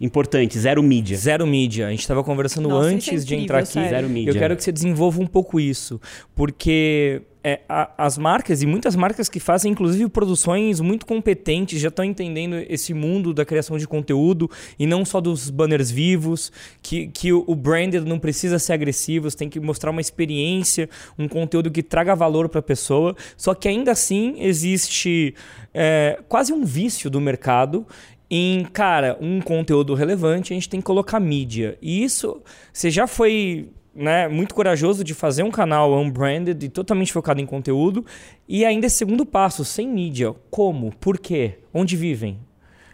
Importante, 0.00 0.58
zero 0.58 0.82
mídia. 0.82 1.16
Zero 1.16 1.46
mídia. 1.46 1.86
A 1.86 1.90
gente 1.90 2.00
estava 2.00 2.24
conversando 2.24 2.68
Nossa, 2.70 2.88
é 2.90 2.94
antes 2.94 3.06
de 3.24 3.34
incrível, 3.34 3.42
entrar 3.44 3.58
aqui. 3.58 3.72
sério. 3.72 3.90
Zero 3.90 4.08
mídia. 4.08 4.30
Eu 4.30 4.34
quero 4.34 4.56
que 4.56 4.64
você 4.64 4.72
desenvolva 4.72 5.20
um 5.20 5.26
pouco 5.26 5.60
isso, 5.60 6.00
porque 6.34 7.20
é, 7.44 7.60
a- 7.68 7.90
as 7.98 8.16
marcas 8.16 8.62
e 8.62 8.66
muitas 8.66 8.96
marcas 8.96 9.28
que 9.28 9.38
fazem 9.38 9.72
inclusive 9.72 10.08
produções 10.08 10.80
muito 10.80 11.04
competentes 11.04 11.80
já 11.80 11.88
estão 11.88 12.02
entendendo 12.04 12.54
esse 12.68 12.94
mundo 12.94 13.34
da 13.34 13.44
criação 13.44 13.76
de 13.78 13.86
conteúdo 13.86 14.50
e 14.78 14.86
não 14.86 15.04
só 15.04 15.20
dos 15.20 15.50
banners 15.50 15.90
vivos, 15.90 16.50
que, 16.82 17.08
que 17.08 17.30
o, 17.32 17.44
o 17.46 17.54
branded 17.54 18.04
não 18.06 18.18
precisa 18.18 18.58
ser 18.58 18.72
agressivo, 18.72 19.30
você 19.30 19.36
tem 19.36 19.48
que 19.50 19.60
mostrar 19.60 19.90
uma 19.90 20.00
experiência, 20.00 20.88
um 21.18 21.28
conteúdo 21.28 21.70
que 21.70 21.82
traga 21.82 22.14
valor 22.14 22.48
para 22.48 22.60
a 22.60 22.62
pessoa. 22.62 23.14
Só 23.36 23.54
que 23.54 23.68
ainda 23.68 23.92
assim 23.92 24.36
existe 24.38 25.34
é, 25.74 26.18
quase 26.28 26.52
um 26.54 26.64
vício 26.64 27.10
do 27.10 27.20
mercado 27.20 27.86
em, 28.30 28.64
cara, 28.64 29.18
um 29.20 29.40
conteúdo 29.40 29.92
relevante, 29.94 30.52
a 30.52 30.54
gente 30.54 30.68
tem 30.68 30.80
que 30.80 30.86
colocar 30.86 31.18
mídia. 31.18 31.76
E 31.82 32.04
isso, 32.04 32.40
você 32.72 32.88
já 32.90 33.06
foi 33.06 33.70
né, 33.94 34.28
muito 34.28 34.54
corajoso 34.54 35.02
de 35.02 35.14
fazer 35.14 35.42
um 35.42 35.50
canal 35.50 35.92
unbranded 35.98 36.62
e 36.62 36.68
totalmente 36.68 37.12
focado 37.12 37.40
em 37.40 37.46
conteúdo. 37.46 38.06
E 38.48 38.64
ainda 38.64 38.86
esse 38.86 38.96
segundo 38.96 39.26
passo, 39.26 39.64
sem 39.64 39.88
mídia. 39.88 40.32
Como? 40.50 40.94
Por 40.96 41.18
quê? 41.18 41.58
Onde 41.74 41.96
vivem? 41.96 42.38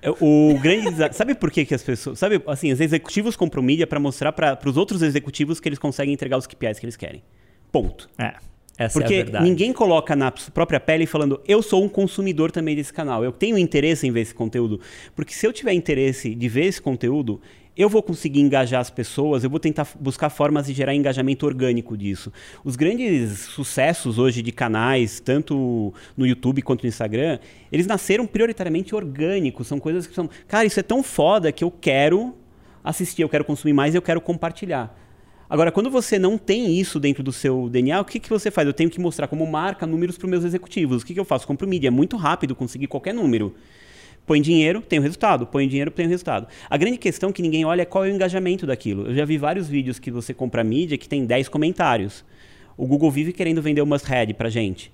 É, 0.00 0.10
O 0.10 0.58
grande 0.60 1.14
sabe 1.14 1.34
por 1.34 1.50
que, 1.50 1.66
que 1.66 1.74
as 1.74 1.82
pessoas, 1.82 2.18
sabe, 2.18 2.42
assim, 2.46 2.72
os 2.72 2.80
executivos 2.80 3.36
compram 3.36 3.62
mídia 3.62 3.86
para 3.86 4.00
mostrar 4.00 4.32
para 4.32 4.58
os 4.64 4.76
outros 4.76 5.02
executivos 5.02 5.60
que 5.60 5.68
eles 5.68 5.78
conseguem 5.78 6.14
entregar 6.14 6.38
os 6.38 6.46
KPIs 6.46 6.78
que 6.78 6.86
eles 6.86 6.96
querem. 6.96 7.22
Ponto. 7.70 8.08
É, 8.16 8.34
essa 8.78 8.98
Porque 8.98 9.14
é 9.14 9.20
a 9.20 9.22
verdade. 9.24 9.44
ninguém 9.44 9.72
coloca 9.72 10.14
na 10.14 10.30
própria 10.30 10.78
pele 10.78 11.06
falando, 11.06 11.40
eu 11.46 11.62
sou 11.62 11.82
um 11.82 11.88
consumidor 11.88 12.50
também 12.50 12.76
desse 12.76 12.92
canal, 12.92 13.24
eu 13.24 13.32
tenho 13.32 13.56
interesse 13.56 14.06
em 14.06 14.10
ver 14.10 14.20
esse 14.20 14.34
conteúdo. 14.34 14.80
Porque 15.14 15.32
se 15.32 15.46
eu 15.46 15.52
tiver 15.52 15.72
interesse 15.72 16.34
de 16.34 16.48
ver 16.48 16.66
esse 16.66 16.80
conteúdo, 16.80 17.40
eu 17.76 17.88
vou 17.88 18.02
conseguir 18.02 18.40
engajar 18.40 18.80
as 18.80 18.88
pessoas, 18.88 19.44
eu 19.44 19.50
vou 19.50 19.60
tentar 19.60 19.86
buscar 20.00 20.30
formas 20.30 20.66
de 20.66 20.72
gerar 20.72 20.94
engajamento 20.94 21.44
orgânico 21.44 21.96
disso. 21.96 22.32
Os 22.64 22.74
grandes 22.74 23.38
sucessos 23.40 24.18
hoje 24.18 24.40
de 24.40 24.50
canais, 24.50 25.20
tanto 25.20 25.92
no 26.16 26.26
YouTube 26.26 26.62
quanto 26.62 26.84
no 26.84 26.88
Instagram, 26.88 27.38
eles 27.70 27.86
nasceram 27.86 28.26
prioritariamente 28.26 28.94
orgânicos, 28.94 29.66
são 29.66 29.78
coisas 29.78 30.06
que 30.06 30.14
são, 30.14 30.28
cara, 30.48 30.64
isso 30.64 30.80
é 30.80 30.82
tão 30.82 31.02
foda 31.02 31.52
que 31.52 31.62
eu 31.62 31.70
quero 31.70 32.34
assistir, 32.82 33.22
eu 33.22 33.28
quero 33.28 33.44
consumir 33.44 33.74
mais 33.74 33.94
e 33.94 33.98
eu 33.98 34.02
quero 34.02 34.20
compartilhar. 34.20 35.05
Agora, 35.48 35.70
quando 35.70 35.88
você 35.88 36.18
não 36.18 36.36
tem 36.36 36.76
isso 36.78 36.98
dentro 36.98 37.22
do 37.22 37.32
seu 37.32 37.68
DNA, 37.68 38.00
o 38.00 38.04
que, 38.04 38.18
que 38.18 38.28
você 38.28 38.50
faz? 38.50 38.66
Eu 38.66 38.74
tenho 38.74 38.90
que 38.90 39.00
mostrar 39.00 39.28
como 39.28 39.46
marca 39.46 39.86
números 39.86 40.18
para 40.18 40.26
os 40.26 40.30
meus 40.30 40.44
executivos. 40.44 41.02
O 41.02 41.06
que, 41.06 41.14
que 41.14 41.20
eu 41.20 41.24
faço? 41.24 41.46
Compro 41.46 41.68
mídia. 41.68 41.86
É 41.86 41.90
muito 41.90 42.16
rápido 42.16 42.54
conseguir 42.56 42.88
qualquer 42.88 43.14
número. 43.14 43.54
Põe 44.26 44.42
dinheiro, 44.42 44.80
tem 44.80 44.98
o 44.98 45.02
resultado. 45.02 45.46
Põe 45.46 45.68
dinheiro, 45.68 45.92
tem 45.92 46.06
o 46.06 46.08
resultado. 46.08 46.48
A 46.68 46.76
grande 46.76 46.98
questão 46.98 47.30
que 47.30 47.40
ninguém 47.40 47.64
olha 47.64 47.82
é 47.82 47.84
qual 47.84 48.04
é 48.04 48.08
o 48.08 48.12
engajamento 48.12 48.66
daquilo. 48.66 49.06
Eu 49.06 49.14
já 49.14 49.24
vi 49.24 49.38
vários 49.38 49.68
vídeos 49.68 50.00
que 50.00 50.10
você 50.10 50.34
compra 50.34 50.64
mídia 50.64 50.98
que 50.98 51.08
tem 51.08 51.24
10 51.24 51.48
comentários. 51.48 52.24
O 52.76 52.84
Google 52.84 53.10
vive 53.10 53.32
querendo 53.32 53.62
vender 53.62 53.80
o 53.80 53.86
must-have 53.86 54.34
pra 54.34 54.50
gente. 54.50 54.92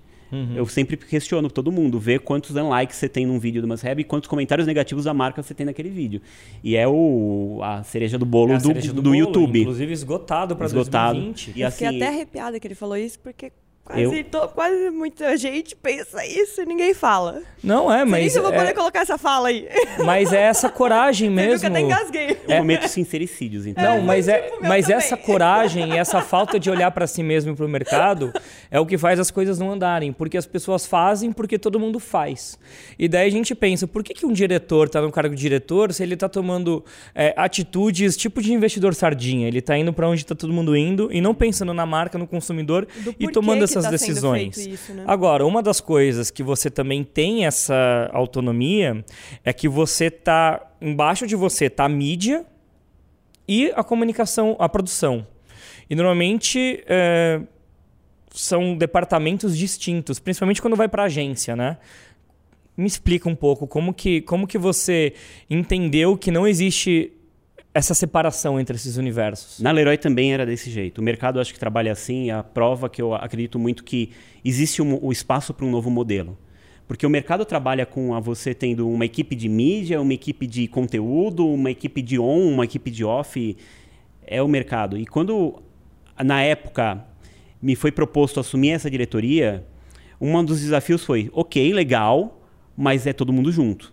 Eu 0.54 0.66
sempre 0.66 0.96
questiono 0.96 1.50
todo 1.50 1.70
mundo, 1.70 1.98
ver 2.00 2.20
quantos 2.20 2.56
unlikes 2.56 2.96
você 2.96 3.08
tem 3.08 3.26
num 3.26 3.38
vídeo 3.38 3.60
do 3.60 3.68
must-have 3.68 4.00
e 4.00 4.04
quantos 4.04 4.28
comentários 4.28 4.66
negativos 4.66 5.04
da 5.04 5.12
marca 5.12 5.42
você 5.42 5.52
tem 5.52 5.66
naquele 5.66 5.90
vídeo. 5.90 6.22
E 6.64 6.74
é 6.76 6.88
o, 6.88 7.60
a 7.62 7.82
cereja 7.82 8.18
do 8.18 8.24
bolo 8.24 8.52
É 8.52 8.58
do, 8.58 8.68
cereja 8.68 8.92
do, 8.92 9.02
bolo, 9.02 9.14
YouTube. 9.14 9.60
Inclusive 9.60 9.92
esgotado 9.92 10.56
para 10.56 10.66
Esgotado. 10.66 11.18
2020. 11.18 11.52
E 11.54 11.60
Eu 11.60 11.68
assim, 11.68 11.84
fiquei 11.84 11.96
até 11.96 12.08
arrepiada 12.08 12.58
que 12.58 12.66
ele 12.66 12.74
falou 12.74 12.96
isso, 12.96 13.18
porque 13.18 13.52
quase, 13.92 14.18
Eu- 14.18 14.24
to- 14.24 14.48
quase 14.48 14.90
muita 14.90 15.36
gente 15.36 15.76
pensa 15.76 16.24
isso 16.26 16.62
e 16.62 16.66
ninguém 16.66 16.94
fala. 16.94 17.42
Não 17.62 17.92
é, 17.92 18.04
Mas 18.04 18.22
mas 18.24 18.36
eu 18.36 18.42
vou 18.42 18.52
poder 18.52 18.70
é, 18.70 18.72
colocar 18.74 19.00
essa 19.02 19.16
fala 19.16 19.48
aí. 19.48 19.68
mas 20.04 20.32
é 20.32 20.40
essa 20.42 20.68
coragem 20.68 21.28
Você 21.32 21.34
viu 21.34 21.44
que 21.44 21.50
mesmo. 21.50 21.66
eu 21.66 21.70
até 21.70 21.80
engasguei. 21.80 22.36
eu 22.48 22.56
cometo 22.58 22.88
sincericídios, 22.88 23.66
então. 23.66 23.84
Não, 23.84 23.92
É, 23.98 24.00
mas, 24.00 24.26
é, 24.28 24.40
tipo 24.40 24.58
mas 24.66 24.86
também. 24.86 24.96
essa 24.98 25.16
coragem 25.16 25.92
e 25.94 25.96
essa 25.98 26.20
falta 26.20 26.58
de 26.58 26.68
olhar 26.70 26.90
para 26.90 27.06
si 27.06 27.22
mesmo 27.22 27.52
e 27.52 27.54
para 27.56 27.64
o 27.64 27.68
mercado 27.68 28.32
é 28.70 28.80
o 28.80 28.86
que 28.86 28.98
faz 28.98 29.20
as 29.20 29.30
coisas 29.30 29.58
não 29.58 29.70
andarem. 29.72 30.12
Porque 30.12 30.36
as 30.36 30.46
pessoas 30.46 30.86
fazem 30.86 31.30
porque 31.32 31.58
todo 31.58 31.78
mundo 31.78 32.00
faz. 32.00 32.58
E 32.98 33.06
daí 33.06 33.28
a 33.28 33.30
gente 33.30 33.54
pensa, 33.54 33.86
por 33.86 34.02
que, 34.02 34.12
que 34.14 34.26
um 34.26 34.32
diretor 34.32 34.86
está 34.86 35.00
no 35.00 35.12
cargo 35.12 35.34
de 35.34 35.40
diretor 35.40 35.92
se 35.92 36.02
ele 36.02 36.14
está 36.14 36.28
tomando 36.28 36.84
é, 37.14 37.32
atitudes 37.36 38.16
tipo 38.16 38.42
de 38.42 38.52
investidor 38.52 38.94
sardinha? 38.94 39.46
Ele 39.46 39.58
está 39.60 39.76
indo 39.78 39.92
para 39.92 40.08
onde 40.08 40.22
está 40.22 40.34
todo 40.34 40.52
mundo 40.52 40.76
indo 40.76 41.08
e 41.12 41.20
não 41.20 41.34
pensando 41.34 41.72
na 41.72 41.86
marca, 41.86 42.18
no 42.18 42.26
consumidor 42.26 42.86
Do 42.96 43.14
e 43.20 43.28
tomando 43.28 43.58
que 43.58 43.64
essas 43.64 43.81
essas 43.86 44.00
tá 44.00 44.06
decisões. 44.06 44.56
isso, 44.56 44.92
né? 44.94 45.04
Agora, 45.06 45.46
uma 45.46 45.62
das 45.62 45.80
coisas 45.80 46.30
que 46.30 46.42
você 46.42 46.70
também 46.70 47.04
tem 47.04 47.46
essa 47.46 48.10
autonomia 48.12 49.04
é 49.44 49.52
que 49.52 49.68
você 49.68 50.10
tá 50.10 50.60
embaixo 50.80 51.26
de 51.26 51.36
você 51.36 51.68
tá 51.70 51.84
a 51.84 51.88
mídia 51.88 52.44
e 53.46 53.72
a 53.74 53.84
comunicação, 53.84 54.56
a 54.58 54.68
produção. 54.68 55.26
E 55.88 55.94
normalmente 55.94 56.82
é, 56.86 57.40
são 58.32 58.76
departamentos 58.76 59.56
distintos, 59.56 60.18
principalmente 60.18 60.62
quando 60.62 60.76
vai 60.76 60.88
para 60.88 61.04
agência, 61.04 61.54
né? 61.54 61.78
Me 62.76 62.86
explica 62.86 63.28
um 63.28 63.34
pouco 63.34 63.66
como 63.66 63.92
que, 63.92 64.22
como 64.22 64.46
que 64.46 64.56
você 64.56 65.12
entendeu 65.50 66.16
que 66.16 66.30
não 66.30 66.46
existe 66.46 67.12
essa 67.74 67.94
separação 67.94 68.60
entre 68.60 68.76
esses 68.76 68.96
universos. 68.96 69.60
Na 69.60 69.70
Leroy 69.70 69.96
também 69.96 70.32
era 70.32 70.44
desse 70.44 70.70
jeito. 70.70 70.98
O 70.98 71.02
mercado 71.02 71.40
acho 71.40 71.52
que 71.52 71.58
trabalha 71.58 71.92
assim, 71.92 72.30
a 72.30 72.42
prova 72.42 72.88
que 72.88 73.00
eu 73.00 73.14
acredito 73.14 73.58
muito 73.58 73.82
que 73.82 74.10
existe 74.44 74.82
um, 74.82 74.98
o 75.02 75.10
espaço 75.10 75.54
para 75.54 75.64
um 75.64 75.70
novo 75.70 75.90
modelo. 75.90 76.36
Porque 76.86 77.06
o 77.06 77.10
mercado 77.10 77.44
trabalha 77.44 77.86
com 77.86 78.14
a 78.14 78.20
você 78.20 78.52
tendo 78.52 78.88
uma 78.88 79.06
equipe 79.06 79.34
de 79.34 79.48
mídia, 79.48 80.00
uma 80.00 80.12
equipe 80.12 80.46
de 80.46 80.68
conteúdo, 80.68 81.46
uma 81.46 81.70
equipe 81.70 82.02
de 82.02 82.18
on, 82.18 82.52
uma 82.52 82.64
equipe 82.64 82.90
de 82.90 83.04
off. 83.04 83.56
É 84.26 84.42
o 84.42 84.48
mercado. 84.48 84.98
E 84.98 85.06
quando, 85.06 85.62
na 86.22 86.42
época, 86.42 87.02
me 87.62 87.74
foi 87.74 87.90
proposto 87.90 88.40
assumir 88.40 88.70
essa 88.70 88.90
diretoria, 88.90 89.66
um 90.20 90.44
dos 90.44 90.60
desafios 90.60 91.02
foi: 91.02 91.30
ok, 91.32 91.72
legal, 91.72 92.42
mas 92.76 93.06
é 93.06 93.14
todo 93.14 93.32
mundo 93.32 93.50
junto. 93.50 93.92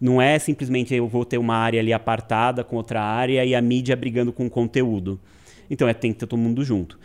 Não 0.00 0.20
é 0.20 0.38
simplesmente 0.38 0.94
eu 0.94 1.08
vou 1.08 1.24
ter 1.24 1.38
uma 1.38 1.56
área 1.56 1.80
ali 1.80 1.92
apartada 1.92 2.62
com 2.62 2.76
outra 2.76 3.00
área 3.02 3.44
e 3.44 3.54
a 3.54 3.60
mídia 3.62 3.96
brigando 3.96 4.32
com 4.32 4.46
o 4.46 4.50
conteúdo. 4.50 5.18
Então 5.70 5.88
é 5.88 5.94
tem 5.94 6.12
que 6.12 6.18
ter 6.18 6.26
todo 6.26 6.38
mundo 6.38 6.62
junto. 6.64 6.98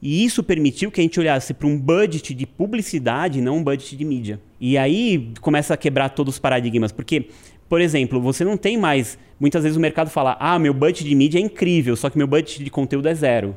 E 0.00 0.24
isso 0.24 0.42
permitiu 0.44 0.90
que 0.90 1.00
a 1.00 1.02
gente 1.02 1.18
olhasse 1.18 1.52
para 1.52 1.66
um 1.66 1.76
budget 1.76 2.32
de 2.32 2.46
publicidade, 2.46 3.40
não 3.40 3.56
um 3.56 3.64
budget 3.64 3.96
de 3.96 4.04
mídia. 4.04 4.40
E 4.60 4.78
aí 4.78 5.32
começa 5.40 5.74
a 5.74 5.76
quebrar 5.76 6.10
todos 6.10 6.34
os 6.34 6.38
paradigmas, 6.38 6.92
porque, 6.92 7.28
por 7.68 7.80
exemplo, 7.80 8.20
você 8.20 8.44
não 8.44 8.56
tem 8.56 8.76
mais. 8.76 9.18
Muitas 9.40 9.64
vezes 9.64 9.76
o 9.76 9.80
mercado 9.80 10.08
fala: 10.08 10.36
ah, 10.38 10.58
meu 10.58 10.72
budget 10.72 11.08
de 11.08 11.14
mídia 11.14 11.38
é 11.38 11.42
incrível, 11.42 11.96
só 11.96 12.08
que 12.08 12.16
meu 12.16 12.28
budget 12.28 12.62
de 12.62 12.70
conteúdo 12.70 13.08
é 13.08 13.14
zero. 13.14 13.56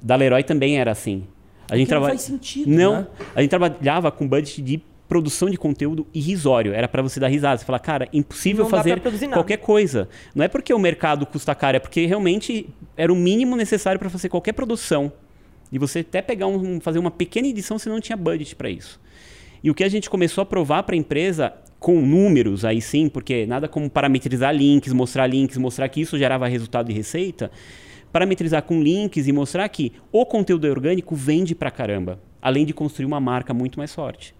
Da 0.00 0.14
Leroy 0.14 0.44
também 0.44 0.78
era 0.78 0.92
assim. 0.92 1.24
A 1.68 1.76
gente 1.76 1.88
Porque 1.88 2.00
não 2.00 2.08
faz 2.08 2.20
sentido, 2.20 2.70
Não, 2.70 3.00
né? 3.00 3.06
a 3.34 3.40
gente 3.40 3.50
trabalhava 3.50 4.12
com 4.12 4.28
budget 4.28 4.60
de 4.62 4.82
produção 5.08 5.50
de 5.50 5.56
conteúdo 5.56 6.06
irrisório. 6.14 6.72
Era 6.72 6.88
para 6.88 7.02
você 7.02 7.20
dar 7.20 7.28
risada. 7.28 7.58
Você 7.58 7.64
falar, 7.64 7.78
cara, 7.78 8.08
impossível 8.12 8.64
Não 8.64 8.70
fazer 8.70 9.00
qualquer 9.32 9.58
coisa. 9.58 10.08
Não 10.34 10.44
é 10.44 10.48
porque 10.48 10.72
o 10.72 10.78
mercado 10.78 11.26
custa 11.26 11.54
caro, 11.54 11.76
é 11.76 11.80
porque 11.80 12.06
realmente 12.06 12.68
era 12.96 13.12
o 13.12 13.16
mínimo 13.16 13.56
necessário 13.56 13.98
para 13.98 14.10
fazer 14.10 14.28
qualquer 14.28 14.52
produção. 14.52 15.12
E 15.70 15.78
você 15.78 16.00
até 16.00 16.22
pegar 16.22 16.46
um, 16.46 16.80
fazer 16.80 16.98
uma 16.98 17.10
pequena 17.10 17.48
edição, 17.48 17.78
você 17.78 17.88
não 17.88 18.00
tinha 18.00 18.16
budget 18.16 18.54
para 18.54 18.70
isso. 18.70 19.00
E 19.62 19.70
o 19.70 19.74
que 19.74 19.82
a 19.82 19.88
gente 19.88 20.10
começou 20.10 20.42
a 20.42 20.46
provar 20.46 20.82
para 20.82 20.94
a 20.94 20.98
empresa 20.98 21.52
com 21.80 22.00
números 22.00 22.64
aí 22.64 22.80
sim, 22.80 23.08
porque 23.08 23.46
nada 23.46 23.68
como 23.68 23.90
parametrizar 23.90 24.54
links, 24.54 24.92
mostrar 24.92 25.26
links, 25.26 25.56
mostrar 25.56 25.88
que 25.88 26.00
isso 26.00 26.16
gerava 26.16 26.46
resultado 26.46 26.90
e 26.90 26.94
receita, 26.94 27.50
parametrizar 28.12 28.62
com 28.62 28.80
links 28.80 29.26
e 29.26 29.32
mostrar 29.32 29.68
que 29.68 29.92
o 30.12 30.24
conteúdo 30.24 30.66
orgânico 30.66 31.14
vende 31.14 31.54
pra 31.54 31.70
caramba, 31.70 32.20
além 32.40 32.64
de 32.64 32.72
construir 32.72 33.06
uma 33.06 33.20
marca 33.20 33.52
muito 33.52 33.78
mais 33.78 33.94
forte. 33.94 34.34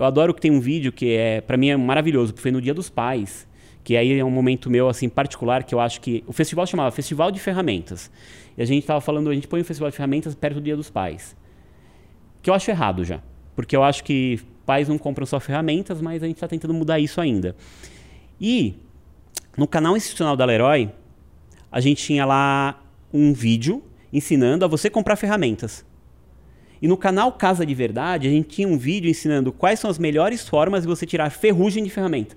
Eu 0.00 0.06
adoro 0.06 0.32
que 0.32 0.40
tem 0.40 0.50
um 0.50 0.60
vídeo 0.60 0.90
que 0.90 1.14
é 1.14 1.42
para 1.42 1.58
mim 1.58 1.68
é 1.68 1.76
maravilhoso, 1.76 2.32
que 2.32 2.40
foi 2.40 2.50
no 2.50 2.58
Dia 2.58 2.72
dos 2.72 2.88
Pais, 2.88 3.46
que 3.84 3.98
aí 3.98 4.18
é 4.18 4.24
um 4.24 4.30
momento 4.30 4.70
meu 4.70 4.88
assim 4.88 5.10
particular 5.10 5.62
que 5.62 5.74
eu 5.74 5.78
acho 5.78 6.00
que 6.00 6.24
o 6.26 6.32
festival 6.32 6.66
chamava 6.66 6.90
Festival 6.90 7.30
de 7.30 7.38
Ferramentas. 7.38 8.10
E 8.56 8.62
a 8.62 8.64
gente 8.64 8.80
estava 8.80 9.02
falando, 9.02 9.28
a 9.28 9.34
gente 9.34 9.46
põe 9.46 9.60
o 9.60 9.64
Festival 9.64 9.90
de 9.90 9.96
Ferramentas 9.98 10.34
perto 10.34 10.54
do 10.54 10.62
Dia 10.62 10.74
dos 10.74 10.88
Pais. 10.88 11.36
Que 12.40 12.48
eu 12.48 12.54
acho 12.54 12.70
errado 12.70 13.04
já, 13.04 13.20
porque 13.54 13.76
eu 13.76 13.82
acho 13.82 14.02
que 14.02 14.40
pais 14.64 14.88
não 14.88 14.96
compram 14.96 15.26
só 15.26 15.38
ferramentas, 15.38 16.00
mas 16.00 16.22
a 16.22 16.26
gente 16.26 16.36
está 16.36 16.48
tentando 16.48 16.72
mudar 16.72 16.98
isso 16.98 17.20
ainda. 17.20 17.54
E 18.40 18.76
no 19.54 19.68
canal 19.68 19.98
institucional 19.98 20.34
da 20.34 20.46
Leroy, 20.46 20.90
a 21.70 21.78
gente 21.78 22.02
tinha 22.02 22.24
lá 22.24 22.82
um 23.12 23.34
vídeo 23.34 23.84
ensinando 24.10 24.64
a 24.64 24.68
você 24.68 24.88
comprar 24.88 25.16
ferramentas. 25.16 25.84
E 26.80 26.88
no 26.88 26.96
canal 26.96 27.32
Casa 27.32 27.66
de 27.66 27.74
Verdade, 27.74 28.26
a 28.26 28.30
gente 28.30 28.48
tinha 28.48 28.68
um 28.68 28.78
vídeo 28.78 29.10
ensinando 29.10 29.52
quais 29.52 29.78
são 29.78 29.90
as 29.90 29.98
melhores 29.98 30.48
formas 30.48 30.82
de 30.82 30.88
você 30.88 31.04
tirar 31.04 31.30
ferrugem 31.30 31.84
de 31.84 31.90
ferramenta. 31.90 32.36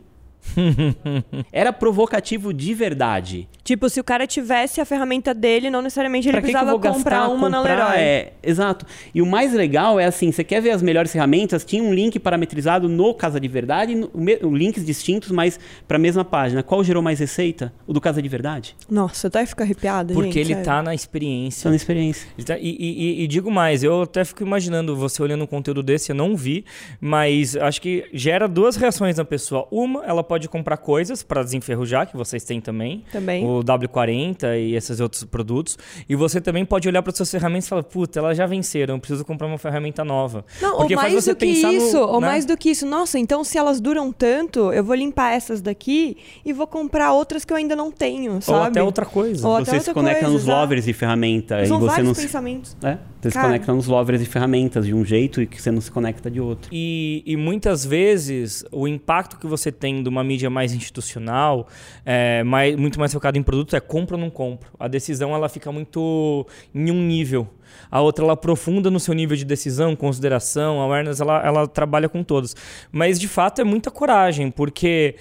Era 1.52 1.72
provocativo 1.72 2.54
de 2.54 2.74
verdade. 2.74 3.48
Tipo, 3.64 3.90
se 3.90 4.00
o 4.00 4.04
cara 4.04 4.28
tivesse 4.28 4.82
a 4.82 4.86
ferramenta 4.86 5.34
dele, 5.34 5.70
não 5.70 5.82
necessariamente 5.82 6.28
ele 6.28 6.34
Pra 6.34 6.42
que 6.42 6.48
que 6.48 6.52
eu 6.52 6.60
precisava 6.60 6.72
vou 6.78 6.94
comprar 6.94 7.20
gastar, 7.20 7.34
uma 7.34 7.50
na 7.50 7.58
comprar? 7.60 7.90
Leroy. 7.92 7.98
É, 8.04 8.34
exato. 8.44 8.86
E 9.16 9.22
o 9.22 9.26
mais 9.26 9.54
legal 9.54 9.98
é 10.00 10.06
assim, 10.06 10.32
você 10.32 10.44
quer 10.44 10.62
ver 10.62 10.72
as 10.72 10.82
melhores 10.82 11.12
ferramentas? 11.14 11.64
Tinha 11.64 11.82
um 11.82 11.94
link 11.94 12.20
parametrizado 12.20 12.90
no 12.90 13.14
Casa 13.14 13.40
de 13.40 13.48
Verdade, 13.48 13.96
no, 13.96 14.12
links 14.56 14.86
distintos, 14.86 15.32
mas 15.32 15.58
para 15.88 15.96
a 15.96 16.00
mesma 16.00 16.26
página. 16.26 16.62
Qual 16.62 16.84
gerou 16.84 17.02
mais 17.02 17.20
receita? 17.20 17.72
O 17.88 17.94
do 17.94 18.02
Casa 18.02 18.22
de 18.22 18.28
Verdade? 18.28 18.76
Nossa, 18.90 19.28
eu 19.28 19.30
até 19.30 19.46
fico 19.46 19.64
arrepiada, 19.64 20.14
Porque 20.14 20.28
gente, 20.32 20.40
ele 20.40 20.48
sério. 20.56 20.66
tá 20.66 20.84
na 20.84 20.94
experiência. 20.94 21.62
Só 21.64 21.70
na 21.70 21.76
experiência. 21.78 22.28
Tá- 22.46 22.58
E, 22.58 22.70
e- 22.70 23.22
e- 23.22 23.24
e 23.24 23.28
digo 23.28 23.50
mais, 23.50 23.82
eu 23.84 24.02
até 24.02 24.26
fico 24.26 24.44
imaginando 24.44 24.94
você 24.96 25.24
olhando 25.24 25.46
um 25.46 25.48
conteúdo 25.48 25.82
desse, 25.82 26.12
eu 26.12 26.16
não 26.16 26.36
vi, 26.36 26.66
mas 27.00 27.56
acho 27.56 27.82
que 27.82 28.10
gera 28.14 28.48
duas 28.48 28.76
reações 28.76 29.18
na 29.18 29.24
pessoa. 29.26 29.68
Uma, 29.72 30.04
ela 30.06 30.24
pode 30.24 30.50
comprar 30.50 30.78
coisas 30.78 31.24
para 31.24 31.44
desenferrujar, 31.44 32.08
que 32.10 32.18
vocês 32.18 32.44
têm 32.44 32.60
também. 32.60 33.04
Também. 33.12 33.46
O 33.46 33.53
W40 33.62 34.58
e 34.60 34.76
esses 34.76 35.00
outros 35.00 35.24
produtos. 35.24 35.78
E 36.08 36.16
você 36.16 36.40
também 36.42 36.66
pode 36.66 36.88
olhar 36.88 37.02
para 37.04 37.14
suas 37.14 37.30
ferramentas 37.30 37.66
e 37.66 37.70
falar, 37.70 37.84
puta, 37.84 38.20
elas 38.20 38.38
já 38.38 38.46
venceram, 38.46 38.96
eu 38.96 39.00
preciso 39.00 39.26
comprar 39.26 39.48
uma 39.48 39.58
ferramenta 39.58 40.04
nova. 40.04 40.46
Não, 40.62 40.78
Porque 40.78 40.96
ou 40.96 41.00
faz 41.02 41.14
mais 41.14 41.24
você 41.26 41.34
do 41.34 41.38
que 41.38 41.46
pensar 41.46 41.68
no- 41.72 41.74
isso, 41.74 41.98
ou 42.00 42.22
né? 42.22 42.28
mais 42.28 42.46
do 42.46 42.58
que 42.58 42.70
isso. 42.70 42.86
Nossa, 42.86 43.20
então 43.20 43.44
se 43.44 43.58
elas 43.58 43.80
duram 43.82 44.12
tanto, 44.12 44.72
eu 44.72 44.84
vou 44.84 44.96
limpar 44.96 45.32
essas 45.34 45.62
daqui 45.62 46.18
e 46.46 46.54
vou 46.54 46.66
comprar 46.68 47.12
outras 47.14 47.44
que 47.46 47.52
eu 47.52 47.58
ainda 47.58 47.76
não 47.76 47.92
tenho, 47.92 48.42
sabe? 48.42 48.58
Ou 48.58 48.64
até 48.64 48.84
outra 48.84 49.06
coisa. 49.06 49.48
Ou 49.48 49.56
até 49.56 49.66
você 49.66 49.72
se 49.72 49.78
outra 49.90 49.94
conecta 49.94 50.20
coisa, 50.22 50.34
nos 50.34 50.46
lovers 50.46 50.86
de 50.86 50.94
ferramenta 50.94 51.66
São 51.66 51.78
e 51.78 51.80
você 51.82 51.88
vários 51.88 52.08
não 52.08 52.14
se, 52.16 52.22
pensamentos. 52.22 52.78
é, 52.84 52.98
você 53.22 53.30
se 53.30 53.34
Cara. 53.36 53.48
conecta 53.48 53.74
nos 53.74 53.88
lovers 53.88 54.20
de 54.20 54.26
ferramentas 54.26 54.86
de 54.86 54.94
um 54.94 55.04
jeito 55.04 55.42
e 55.42 55.48
que 55.48 55.62
você 55.62 55.72
não 55.72 55.82
se 55.82 55.92
conecta 55.92 56.30
de 56.32 56.40
outro. 56.40 56.70
E, 56.72 57.24
e 57.26 57.36
muitas 57.36 57.86
vezes 57.86 58.64
o 58.72 58.88
impacto 58.88 59.38
que 59.38 59.48
você 59.48 59.72
tem 59.72 60.02
de 60.04 60.10
uma 60.10 60.24
mídia 60.24 60.50
mais 60.50 60.74
institucional, 60.74 61.68
é, 62.06 62.44
mais, 62.44 62.76
muito 62.76 63.00
mais 63.00 63.12
focado 63.14 63.38
em 63.38 63.43
produto, 63.44 63.76
é 63.76 63.80
compro 63.80 64.16
ou 64.16 64.22
não 64.22 64.30
compro. 64.30 64.72
A 64.80 64.88
decisão 64.88 65.34
ela 65.36 65.50
fica 65.50 65.72
muito 65.72 66.46
em 66.74 66.92
um 66.92 67.02
nível. 67.02 67.48
A 67.90 68.02
outra 68.02 68.24
ela 68.24 68.34
aprofunda 68.34 68.90
no 68.90 69.00
seu 69.00 69.14
nível 69.14 69.36
de 69.36 69.46
decisão, 69.46 69.96
consideração, 69.96 70.80
awareness, 70.80 71.20
ela, 71.20 71.46
ela 71.46 71.68
trabalha 71.68 72.08
com 72.08 72.24
todos. 72.24 72.56
Mas 72.92 73.20
de 73.20 73.28
fato 73.28 73.62
é 73.62 73.64
muita 73.64 73.92
coragem, 73.92 74.50
porque 74.52 75.16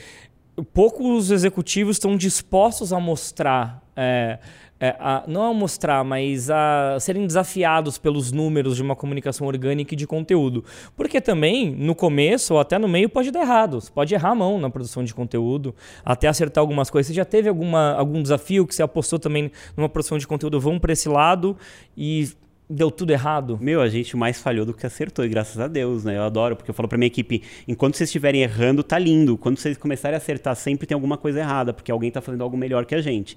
poucos 0.72 1.30
executivos 1.30 1.96
estão 1.96 2.16
dispostos 2.16 2.92
a 2.92 3.00
mostrar. 3.00 3.82
é, 3.96 4.38
é, 4.82 4.96
a- 4.98 5.22
não 5.28 5.44
a 5.44 5.54
mostrar, 5.54 6.02
mas 6.02 6.50
a 6.50 6.96
serem 6.98 7.24
desafiados 7.24 7.98
pelos 7.98 8.32
números 8.32 8.74
de 8.74 8.82
uma 8.82 8.96
comunicação 8.96 9.46
orgânica 9.46 9.94
e 9.94 9.96
de 9.96 10.08
conteúdo. 10.08 10.64
Porque 10.96 11.20
também, 11.20 11.70
no 11.70 11.94
começo 11.94 12.54
ou 12.54 12.58
até 12.58 12.80
no 12.80 12.88
meio, 12.88 13.08
pode 13.08 13.30
dar 13.30 13.42
errado. 13.42 13.80
Você 13.80 13.92
pode 13.92 14.12
errar 14.12 14.30
a 14.30 14.34
mão 14.34 14.58
na 14.58 14.68
produção 14.68 15.04
de 15.04 15.14
conteúdo, 15.14 15.72
até 16.04 16.26
acertar 16.26 16.60
algumas 16.60 16.90
coisas. 16.90 17.06
Você 17.06 17.14
já 17.14 17.24
teve 17.24 17.48
alguma, 17.48 17.92
algum 17.92 18.20
desafio 18.20 18.66
que 18.66 18.74
você 18.74 18.82
apostou 18.82 19.20
também 19.20 19.52
numa 19.76 19.88
produção 19.88 20.18
de 20.18 20.26
conteúdo? 20.26 20.58
Vamos 20.60 20.80
para 20.80 20.92
esse 20.92 21.08
lado 21.08 21.56
e 21.96 22.28
deu 22.68 22.90
tudo 22.90 23.12
errado? 23.12 23.56
Meu, 23.60 23.80
a 23.80 23.88
gente 23.88 24.16
mais 24.16 24.40
falhou 24.40 24.66
do 24.66 24.74
que 24.74 24.84
acertou, 24.84 25.24
e 25.24 25.28
graças 25.28 25.60
a 25.60 25.68
Deus, 25.68 26.02
né? 26.02 26.16
Eu 26.16 26.24
adoro, 26.24 26.56
porque 26.56 26.70
eu 26.72 26.74
falo 26.74 26.88
pra 26.88 26.98
minha 26.98 27.06
equipe, 27.06 27.40
enquanto 27.68 27.96
vocês 27.96 28.08
estiverem 28.08 28.42
errando, 28.42 28.82
tá 28.82 28.98
lindo. 28.98 29.38
Quando 29.38 29.58
vocês 29.58 29.78
começarem 29.78 30.14
a 30.14 30.18
acertar, 30.18 30.56
sempre 30.56 30.88
tem 30.88 30.94
alguma 30.96 31.16
coisa 31.16 31.38
errada, 31.38 31.72
porque 31.72 31.92
alguém 31.92 32.10
tá 32.10 32.20
fazendo 32.20 32.42
algo 32.42 32.56
melhor 32.56 32.84
que 32.84 32.96
a 32.96 33.00
gente. 33.00 33.36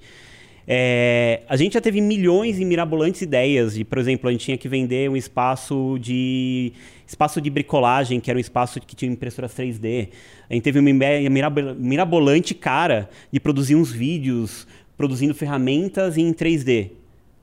É, 0.68 1.42
a 1.48 1.56
gente 1.56 1.74
já 1.74 1.80
teve 1.80 2.00
milhões 2.00 2.58
e 2.58 2.64
mirabolantes 2.64 3.22
ideias 3.22 3.74
de, 3.74 3.84
por 3.84 3.98
exemplo, 3.98 4.28
a 4.28 4.32
gente 4.32 4.44
tinha 4.44 4.58
que 4.58 4.68
vender 4.68 5.08
um 5.08 5.16
espaço 5.16 5.96
de 6.00 6.72
espaço 7.06 7.40
de 7.40 7.48
bricolagem, 7.48 8.18
que 8.18 8.28
era 8.30 8.36
um 8.36 8.40
espaço 8.40 8.80
que 8.80 8.96
tinha 8.96 9.10
impressoras 9.10 9.54
3D. 9.54 10.08
A 10.50 10.54
gente 10.54 10.64
teve 10.64 10.80
uma 10.80 10.90
ideia 10.90 11.30
mirabol- 11.30 11.74
mirabolante 11.76 12.52
cara 12.52 13.08
de 13.30 13.38
produzir 13.38 13.76
uns 13.76 13.92
vídeos 13.92 14.66
produzindo 14.96 15.34
ferramentas 15.34 16.16
em 16.16 16.32
3D. 16.32 16.90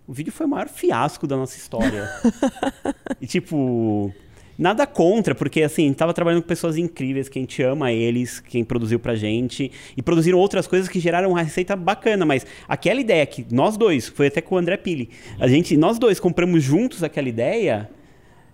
O 0.06 0.12
vídeo 0.12 0.34
foi 0.34 0.46
o 0.46 0.50
maior 0.50 0.68
fiasco 0.68 1.26
da 1.26 1.38
nossa 1.38 1.56
história. 1.56 2.10
e 3.22 3.26
tipo, 3.26 4.14
nada 4.58 4.86
contra, 4.86 5.34
porque 5.34 5.64
assim, 5.64 5.86
a 5.86 5.88
gente 5.88 5.98
tava 5.98 6.14
trabalhando 6.14 6.42
com 6.42 6.48
pessoas 6.48 6.78
incríveis, 6.78 7.30
que 7.30 7.40
a 7.40 7.42
gente 7.42 7.62
ama 7.62 7.92
eles, 7.92 8.40
quem 8.40 8.64
produziu 8.64 9.00
pra 9.00 9.16
gente, 9.16 9.72
e 9.96 10.02
produziram 10.02 10.38
outras 10.38 10.68
coisas 10.68 10.88
que 10.88 11.00
geraram 11.00 11.30
uma 11.30 11.42
receita 11.42 11.76
bacana, 11.76 12.26
mas 12.26 12.46
aquela 12.68 13.02
ideia 13.02 13.26
que 13.26 13.46
nós 13.52 13.78
dois, 13.78 14.08
foi 14.08 14.28
até 14.28 14.42
com 14.42 14.56
o 14.56 14.58
André 14.58 14.78
Pili, 14.78 15.10
a 15.40 15.48
gente, 15.48 15.76
nós 15.78 15.98
dois 15.98 16.20
compramos 16.20 16.64
juntos 16.64 17.04
aquela 17.04 17.30
ideia, 17.30 17.90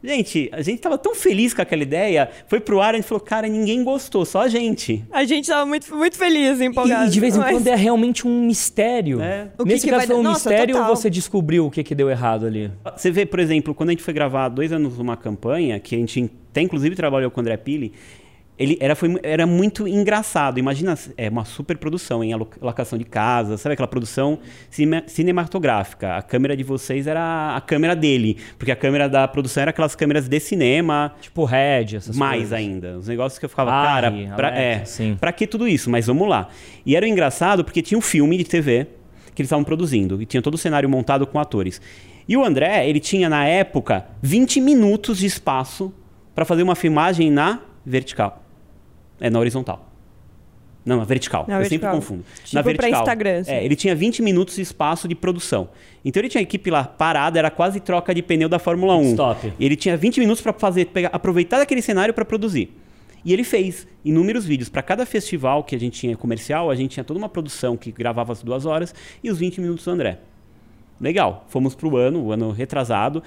Gente, 0.03 0.49
a 0.53 0.61
gente 0.61 0.79
tava 0.79 0.97
tão 0.97 1.13
feliz 1.13 1.53
com 1.53 1.61
aquela 1.61 1.83
ideia, 1.83 2.29
foi 2.47 2.59
pro 2.59 2.79
ar, 2.81 2.93
a 2.93 2.97
gente 2.97 3.05
falou, 3.07 3.19
cara, 3.21 3.47
ninguém 3.47 3.83
gostou, 3.83 4.23
só 4.25 4.41
a 4.43 4.47
gente. 4.47 5.03
A 5.11 5.25
gente 5.25 5.47
tava 5.49 5.65
muito, 5.65 5.93
muito 5.93 6.17
feliz, 6.17 6.61
empolgado. 6.61 7.07
E 7.07 7.09
de 7.09 7.19
vez 7.19 7.35
em 7.35 7.39
mas- 7.39 7.51
quando 7.51 7.67
é 7.67 7.75
realmente 7.75 8.25
um 8.25 8.45
mistério. 8.45 9.19
É. 9.21 9.49
O 9.57 9.63
que 9.63 9.73
Nesse 9.73 9.85
que 9.85 9.91
caso 9.91 9.99
vai 9.99 10.07
foi 10.07 10.15
um 10.15 10.23
dar- 10.23 10.29
Nossa, 10.29 10.49
mistério 10.49 10.75
ou 10.75 10.81
total. 10.81 10.95
você 10.95 11.09
descobriu 11.09 11.65
o 11.65 11.71
que, 11.71 11.83
que 11.83 11.93
deu 11.93 12.09
errado 12.09 12.45
ali? 12.45 12.71
Você 12.95 13.11
vê, 13.11 13.25
por 13.25 13.39
exemplo, 13.39 13.75
quando 13.75 13.89
a 13.89 13.91
gente 13.91 14.03
foi 14.03 14.13
gravar 14.13 14.45
há 14.45 14.49
dois 14.49 14.71
anos 14.71 14.97
numa 14.97 15.17
campanha, 15.17 15.79
que 15.79 15.95
a 15.95 15.97
gente 15.99 16.31
até 16.51 16.61
inclusive 16.61 16.95
trabalhou 16.95 17.29
com 17.29 17.39
o 17.39 17.41
André 17.41 17.57
Pili, 17.57 17.91
ele 18.59 18.77
era, 18.81 18.93
foi, 18.95 19.17
era 19.23 19.47
muito 19.47 19.87
engraçado. 19.87 20.59
Imagina, 20.59 20.97
é 21.17 21.29
uma 21.29 21.45
super 21.45 21.77
produção 21.77 22.21
em 22.23 22.33
locação 22.61 22.99
de 22.99 23.05
casa, 23.05 23.57
sabe 23.57 23.73
aquela 23.73 23.87
produção 23.87 24.37
cine- 24.69 25.03
cinematográfica. 25.07 26.17
A 26.17 26.21
câmera 26.21 26.55
de 26.57 26.63
vocês 26.63 27.07
era 27.07 27.55
a 27.55 27.61
câmera 27.61 27.95
dele, 27.95 28.37
porque 28.57 28.71
a 28.71 28.75
câmera 28.75 29.07
da 29.07 29.27
produção 29.27 29.61
era 29.61 29.69
aquelas 29.71 29.95
câmeras 29.95 30.27
de 30.27 30.39
cinema, 30.39 31.13
Tipo 31.21 31.45
Red, 31.45 31.95
essas 31.95 32.15
mais 32.17 32.41
coisas. 32.41 32.53
ainda. 32.53 32.97
Os 32.97 33.07
negócios 33.07 33.39
que 33.39 33.45
eu 33.45 33.49
ficava, 33.49 33.71
Ah, 33.71 33.83
cara, 33.85 34.13
pra, 34.35 34.49
é, 34.59 34.83
sim. 34.85 35.17
pra 35.19 35.31
que 35.31 35.47
tudo 35.47 35.67
isso? 35.67 35.89
Mas 35.89 36.07
vamos 36.07 36.27
lá. 36.27 36.49
E 36.85 36.95
era 36.95 37.07
engraçado 37.07 37.63
porque 37.63 37.81
tinha 37.81 37.97
um 37.97 38.01
filme 38.01 38.37
de 38.37 38.43
TV 38.43 38.87
que 39.33 39.41
eles 39.41 39.47
estavam 39.47 39.63
produzindo 39.63 40.21
e 40.21 40.25
tinha 40.25 40.41
todo 40.41 40.55
o 40.55 40.57
cenário 40.57 40.89
montado 40.89 41.25
com 41.25 41.39
atores. 41.39 41.81
E 42.27 42.35
o 42.35 42.43
André, 42.43 42.87
ele 42.89 42.99
tinha 42.99 43.29
na 43.29 43.45
época 43.45 44.05
20 44.21 44.59
minutos 44.59 45.17
de 45.19 45.25
espaço 45.25 45.93
para 46.35 46.43
fazer 46.45 46.61
uma 46.61 46.75
filmagem 46.75 47.31
na 47.31 47.59
vertical. 47.85 48.43
É, 49.19 49.29
na 49.29 49.39
horizontal. 49.39 49.89
Não, 50.85 50.97
na 50.97 51.03
vertical. 51.03 51.45
Na 51.47 51.55
eu 51.55 51.59
vertical. 51.59 51.91
sempre 51.91 51.99
confundo. 51.99 52.25
Tipo 52.43 52.55
na 52.55 52.63
pra 52.63 52.71
vertical. 52.71 53.01
Instagram, 53.01 53.39
assim. 53.39 53.51
É, 53.51 53.63
ele 53.63 53.75
tinha 53.75 53.93
20 53.95 54.21
minutos 54.21 54.55
de 54.55 54.61
espaço 54.61 55.07
de 55.07 55.15
produção. 55.15 55.69
Então 56.03 56.21
ele 56.21 56.29
tinha 56.29 56.41
a 56.41 56.43
equipe 56.43 56.71
lá 56.71 56.83
parada, 56.83 57.37
era 57.37 57.51
quase 57.51 57.79
troca 57.79 58.13
de 58.15 58.21
pneu 58.21 58.49
da 58.49 58.57
Fórmula 58.57 58.95
1. 58.95 59.11
Stop. 59.11 59.53
E 59.59 59.65
ele 59.65 59.75
tinha 59.75 59.95
20 59.97 60.19
minutos 60.19 60.41
para 60.41 60.53
fazer, 60.53 60.85
pegar, 60.85 61.09
aproveitar 61.09 61.59
daquele 61.59 61.81
cenário 61.81 62.13
para 62.13 62.25
produzir. 62.25 62.73
E 63.23 63.33
ele 63.33 63.43
fez 63.43 63.85
inúmeros 64.03 64.45
vídeos. 64.45 64.69
Para 64.69 64.81
cada 64.81 65.05
festival 65.05 65.63
que 65.63 65.75
a 65.75 65.79
gente 65.79 65.99
tinha 65.99 66.15
comercial, 66.15 66.71
a 66.71 66.75
gente 66.75 66.91
tinha 66.91 67.03
toda 67.03 67.19
uma 67.19 67.29
produção 67.29 67.75
que 67.75 67.91
gravava 67.91 68.31
as 68.31 68.41
duas 68.41 68.65
horas 68.65 68.95
e 69.23 69.29
os 69.29 69.37
20 69.37 69.59
minutos 69.59 69.83
do 69.83 69.91
André. 69.91 70.19
Legal. 70.99 71.45
Fomos 71.49 71.75
pro 71.75 71.95
ano, 71.97 72.23
o 72.23 72.31
ano 72.31 72.51
retrasado, 72.51 73.21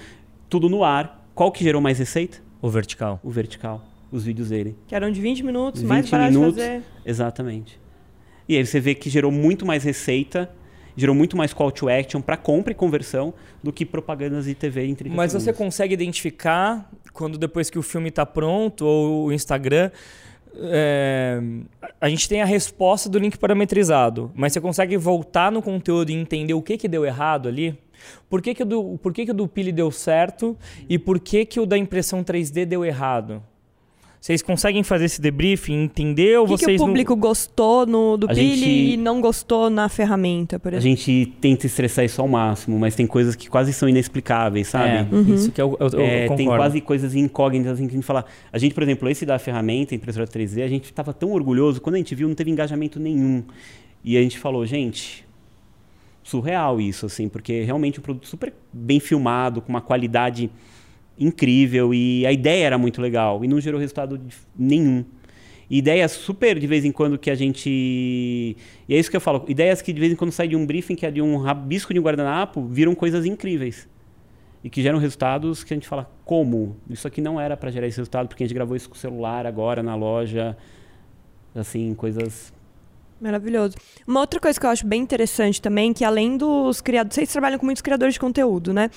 tudo 0.49 0.67
no 0.67 0.83
ar. 0.83 1.23
Qual 1.35 1.51
que 1.51 1.63
gerou 1.63 1.81
mais 1.81 1.99
receita? 1.99 2.39
O 2.61 2.69
vertical. 2.69 3.19
O 3.23 3.29
vertical. 3.29 3.81
Os 4.13 4.23
vídeos 4.23 4.49
dele. 4.49 4.75
Que 4.87 4.95
eram 4.95 5.11
de 5.11 5.19
20 5.19 5.43
minutos, 5.43 5.81
20 5.81 5.89
mais 5.89 6.09
barato 6.09 6.31
minutos. 6.31 6.55
de 6.55 6.61
fazer. 6.61 6.83
Exatamente. 7.05 7.79
E 8.47 8.55
aí 8.55 8.65
você 8.65 8.79
vê 8.79 8.93
que 8.93 9.09
gerou 9.09 9.31
muito 9.31 9.65
mais 9.65 9.83
receita, 9.83 10.49
gerou 10.95 11.15
muito 11.15 11.35
mais 11.35 11.51
call 11.53 11.71
to 11.71 11.89
action 11.89 12.21
para 12.21 12.37
compra 12.37 12.71
e 12.73 12.75
conversão 12.75 13.33
do 13.63 13.73
que 13.73 13.85
propagandas 13.85 14.45
de 14.45 14.53
TV 14.53 14.93
30 14.93 15.15
Mas 15.15 15.31
você 15.33 15.45
segundos. 15.45 15.57
consegue 15.57 15.93
identificar 15.95 16.89
quando 17.11 17.37
depois 17.37 17.69
que 17.69 17.79
o 17.79 17.81
filme 17.81 18.09
está 18.09 18.25
pronto 18.25 18.85
ou 18.85 19.25
o 19.25 19.33
Instagram. 19.33 19.89
é, 20.55 21.41
a 21.99 22.07
gente 22.09 22.29
tem 22.29 22.41
a 22.41 22.45
resposta 22.45 23.09
do 23.09 23.17
link 23.17 23.37
parametrizado, 23.39 24.31
mas 24.35 24.53
você 24.53 24.61
consegue 24.61 24.95
voltar 24.97 25.51
no 25.51 25.61
conteúdo 25.61 26.11
e 26.11 26.13
entender 26.13 26.53
o 26.53 26.61
que, 26.61 26.77
que 26.77 26.87
deu 26.87 27.03
errado 27.05 27.47
ali? 27.47 27.75
Por 28.29 28.41
que, 28.41 28.53
que, 28.53 28.61
o 28.61 28.65
do, 28.65 28.97
por 29.01 29.13
que, 29.13 29.25
que 29.25 29.31
o 29.31 29.33
do 29.33 29.47
Pili 29.47 29.71
deu 29.71 29.89
certo 29.89 30.55
e 30.89 30.99
por 30.99 31.19
que, 31.19 31.45
que 31.45 31.59
o 31.59 31.65
da 31.65 31.77
impressão 31.77 32.23
3D 32.23 32.65
deu 32.65 32.83
errado? 32.85 33.41
Vocês 34.23 34.41
conseguem 34.41 34.83
fazer 34.83 35.03
esse 35.03 35.19
debriefing, 35.19 35.83
entender 35.83 36.39
ou 36.39 36.45
O 36.45 36.47
que, 36.47 36.55
que 36.55 36.63
vocês 36.63 36.79
o 36.79 36.83
não- 36.85 36.87
público 36.93 37.13
gostou 37.13 37.85
no, 37.85 38.15
do 38.15 38.25
A 38.27 38.29
Pili 38.33 38.55
gente- 38.55 38.93
e 38.93 38.95
não 38.95 39.19
gostou 39.19 39.69
na 39.69 39.89
ferramenta, 39.89 40.57
por 40.57 40.73
A 40.73 40.77
exemplo? 40.77 40.95
gente 40.97 41.33
tenta 41.41 41.65
estressar 41.65 42.05
isso 42.05 42.21
ao 42.21 42.27
máximo, 42.29 42.79
mas 42.79 42.95
tem 42.95 43.05
coisas 43.05 43.35
que 43.35 43.49
quase 43.49 43.73
são 43.73 43.89
inexplicáveis, 43.89 44.69
sabe? 44.69 44.89
É, 45.13 45.33
isso 45.35 45.51
que 45.51 45.61
eu, 45.61 45.75
eu, 45.77 45.89
eu 45.89 45.99
É, 45.99 46.29
tem 46.37 46.45
quase 46.47 46.79
coisas 46.79 47.13
incógnitas 47.13 47.73
assim, 47.73 47.85
que 47.85 47.91
a 47.91 47.97
gente 47.97 48.05
fala. 48.05 48.23
A 48.53 48.57
gente, 48.57 48.73
por 48.73 48.83
exemplo, 48.83 49.09
esse 49.09 49.25
da 49.25 49.37
ferramenta, 49.37 49.93
impressora 49.93 50.25
3D, 50.25 50.63
a 50.63 50.69
gente 50.69 50.85
estava 50.85 51.11
tão 51.13 51.33
orgulhoso. 51.33 51.81
Quando 51.81 51.95
a 51.95 51.97
gente 51.97 52.15
viu, 52.15 52.25
não 52.29 52.35
teve 52.35 52.49
engajamento 52.49 53.01
nenhum. 53.01 53.43
E 54.05 54.15
a 54.15 54.21
gente 54.21 54.39
falou, 54.39 54.65
gente, 54.65 55.25
surreal 56.23 56.79
isso, 56.79 57.05
assim, 57.05 57.27
porque 57.27 57.63
realmente 57.63 57.99
um 57.99 58.03
produto 58.03 58.25
super 58.25 58.53
bem 58.71 59.01
filmado, 59.01 59.61
com 59.61 59.67
uma 59.67 59.81
qualidade 59.81 60.49
incrível. 61.17 61.93
E 61.93 62.25
a 62.25 62.31
ideia 62.31 62.65
era 62.65 62.77
muito 62.77 63.01
legal. 63.01 63.43
E 63.43 63.47
não 63.47 63.59
gerou 63.59 63.79
resultado 63.79 64.19
nenhum. 64.57 65.03
Ideias 65.69 66.11
super 66.11 66.59
de 66.59 66.67
vez 66.67 66.85
em 66.85 66.91
quando 66.91 67.17
que 67.17 67.31
a 67.31 67.35
gente. 67.35 67.69
E 67.69 68.93
é 68.93 68.97
isso 68.97 69.09
que 69.09 69.17
eu 69.17 69.21
falo. 69.21 69.45
Ideias 69.47 69.81
que 69.81 69.91
de 69.91 69.99
vez 69.99 70.11
em 70.11 70.15
quando 70.15 70.31
saem 70.31 70.49
de 70.49 70.55
um 70.55 70.65
briefing, 70.65 70.95
que 70.95 71.05
é 71.05 71.11
de 71.11 71.21
um 71.21 71.37
rabisco 71.37 71.93
de 71.93 71.99
um 71.99 72.03
guardanapo, 72.03 72.63
viram 72.65 72.93
coisas 72.93 73.25
incríveis 73.25 73.87
e 74.63 74.69
que 74.69 74.81
geram 74.81 74.97
resultados 74.97 75.63
que 75.63 75.73
a 75.73 75.75
gente 75.75 75.87
fala 75.87 76.09
como 76.23 76.77
isso 76.89 77.05
aqui 77.05 77.19
não 77.19 77.39
era 77.39 77.57
para 77.57 77.69
gerar 77.69 77.85
esse 77.85 77.97
resultado 77.97 78.29
porque 78.29 78.43
a 78.43 78.47
gente 78.47 78.55
gravou 78.55 78.77
isso 78.77 78.87
com 78.89 78.95
o 78.95 78.97
celular 78.97 79.45
agora 79.45 79.83
na 79.83 79.93
loja 79.93 80.55
assim 81.53 81.93
coisas 81.93 82.53
Maravilhoso. 83.21 83.77
Uma 84.05 84.19
outra 84.19 84.37
coisa 84.37 84.59
que 84.59 84.65
eu 84.65 84.69
acho 84.69 84.85
bem 84.85 85.01
interessante 85.01 85.61
também, 85.61 85.93
que 85.93 86.03
além 86.03 86.35
dos 86.35 86.81
criadores. 86.81 87.15
Vocês 87.15 87.31
trabalham 87.31 87.57
com 87.57 87.65
muitos 87.65 87.81
criadores 87.81 88.15
de 88.15 88.19
conteúdo, 88.19 88.73
né? 88.73 88.89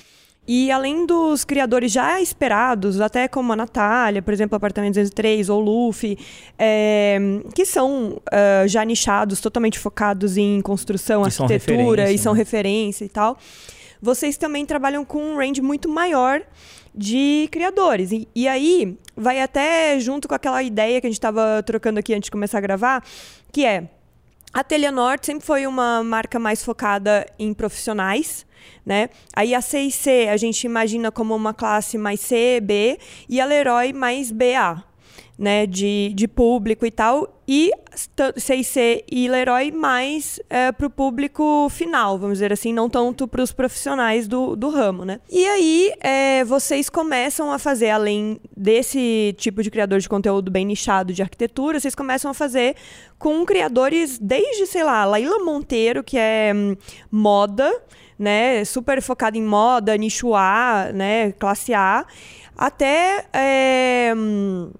E 0.47 0.71
além 0.71 1.05
dos 1.05 1.43
criadores 1.43 1.91
já 1.91 2.21
esperados, 2.21 3.01
até 3.01 3.27
como 3.27 3.51
a 3.51 3.55
Natália, 3.55 4.21
por 4.21 4.33
exemplo, 4.33 4.55
Apartamento 4.55 4.93
203 4.93 5.49
ou 5.49 5.59
Luffy, 5.59 6.17
é, 6.57 7.19
que 7.53 7.65
são 7.65 8.21
ah, 8.31 8.65
já 8.65 8.85
nichados, 8.85 9.41
totalmente 9.41 9.77
focados 9.77 10.37
em 10.37 10.61
construção, 10.61 11.27
E 11.27 11.31
são 11.31 11.45
arquitetura 11.45 11.75
e 11.75 12.05
referência, 12.05 12.23
são 12.23 12.33
né? 12.33 12.39
referência 12.39 13.05
e 13.05 13.09
tal. 13.09 13.37
Vocês 14.01 14.37
também 14.37 14.65
trabalham 14.65 15.03
com 15.03 15.19
um 15.19 15.37
range 15.37 15.61
muito 15.61 15.89
maior 15.89 16.41
de 16.95 17.49
criadores. 17.51 18.11
E, 18.11 18.27
e 18.33 18.47
aí, 18.47 18.97
vai 19.15 19.41
até 19.41 19.99
junto 19.99 20.27
com 20.27 20.35
aquela 20.35 20.63
ideia 20.63 21.01
que 21.01 21.07
a 21.07 21.09
gente 21.09 21.17
estava 21.17 21.61
trocando 21.63 21.99
aqui 21.99 22.13
antes 22.13 22.27
de 22.27 22.31
começar 22.31 22.59
a 22.59 22.61
gravar, 22.61 23.03
que 23.51 23.65
é 23.65 23.89
a 24.57 24.63
Telha 24.63 24.91
Norte 24.91 25.27
sempre 25.27 25.45
foi 25.45 25.67
uma 25.67 26.03
marca 26.03 26.39
mais 26.39 26.63
focada 26.65 27.27
em 27.37 27.53
profissionais, 27.53 28.43
né? 28.83 29.11
Aí 29.35 29.53
a 29.53 29.61
C&C 29.61 30.27
a 30.29 30.35
gente 30.35 30.63
imagina 30.63 31.11
como 31.11 31.35
uma 31.35 31.53
classe 31.53 31.95
mais 31.95 32.21
C, 32.21 32.59
B, 32.59 32.97
e 33.29 33.39
a 33.39 33.45
Leroy 33.45 33.93
mais 33.93 34.31
BA, 34.31 34.83
né? 35.37 35.65
De, 35.65 36.11
de 36.15 36.27
público 36.27 36.85
e 36.85 36.91
tal. 36.91 37.33
E 37.47 37.71
C&C 38.35 39.05
e 39.09 39.29
Leroy 39.29 39.71
mais 39.71 40.39
para 40.77 40.85
o 40.85 40.89
público 40.89 41.69
final, 41.69 42.19
vamos 42.19 42.39
dizer 42.39 42.51
assim, 42.51 42.73
não 42.73 42.89
tanto 42.89 43.27
para 43.27 43.41
os 43.41 43.53
profissionais 43.53 44.27
do, 44.27 44.55
do 44.55 44.69
ramo, 44.69 45.05
né? 45.05 45.21
E 45.29 45.45
aí 45.47 45.93
é, 46.01 46.43
vocês 46.43 46.89
começam 46.89 47.51
a 47.51 47.57
fazer, 47.57 47.89
além 47.89 48.39
desse 48.55 49.33
tipo 49.37 49.63
de 49.63 49.71
criador 49.71 49.99
de 49.99 50.09
conteúdo 50.09 50.51
bem 50.51 50.65
nichado 50.65 51.13
de 51.13 51.21
arquitetura, 51.21 51.79
vocês 51.79 51.95
começam 51.95 52.29
a 52.29 52.33
fazer 52.33 52.75
com 53.17 53.45
criadores 53.45 54.19
desde, 54.19 54.67
sei 54.67 54.83
lá, 54.83 55.05
Laila 55.05 55.39
Monteiro, 55.39 56.03
que 56.03 56.17
é 56.17 56.51
hum, 56.53 56.75
moda, 57.09 57.73
né? 58.19 58.63
Super 58.65 59.01
focada 59.01 59.37
em 59.37 59.43
moda, 59.43 59.95
nicho 59.97 60.35
A, 60.35 60.91
né? 60.93 61.31
Classe 61.33 61.73
A, 61.73 62.05
até 62.57 63.25
é, 63.31 64.13
hum, 64.15 64.71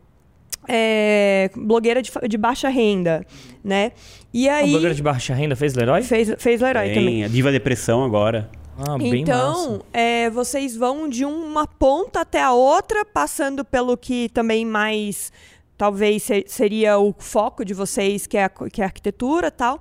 é, 0.67 1.49
blogueira 1.55 2.01
de, 2.01 2.11
de 2.27 2.37
baixa 2.37 2.69
renda, 2.69 3.25
né? 3.63 3.91
E 4.33 4.47
A 4.49 4.57
aí 4.57 4.69
blogueira 4.71 4.93
de 4.95 5.01
baixa 5.03 5.33
renda 5.33 5.55
fez 5.55 5.73
Leroy? 5.73 6.01
fez, 6.03 6.33
fez 6.37 6.61
Leroy 6.61 6.89
também. 6.89 7.05
tem 7.05 7.23
a 7.23 7.27
diva 7.27 7.51
depressão 7.51 8.03
agora 8.03 8.49
Ah, 8.77 8.97
bem 8.97 9.21
Então, 9.21 9.71
massa. 9.71 9.81
é, 9.93 10.29
vocês 10.29 10.75
vão 10.75 11.09
de 11.09 11.25
uma 11.25 11.65
ponta 11.65 12.21
até 12.21 12.41
a 12.41 12.51
outra, 12.53 13.03
passando 13.05 13.63
pelo 13.65 13.97
que 13.97 14.29
também 14.29 14.65
mais 14.65 15.31
talvez 15.77 16.23
se- 16.23 16.43
seria 16.47 16.97
o 16.99 17.13
foco 17.17 17.63
de 17.63 17.73
vocês, 17.73 18.25
que 18.27 18.37
é 18.37 18.43
a, 18.45 18.49
que 18.49 18.81
é 18.81 18.83
a 18.83 18.87
arquitetura 18.87 19.47
e 19.47 19.51
tal. 19.51 19.79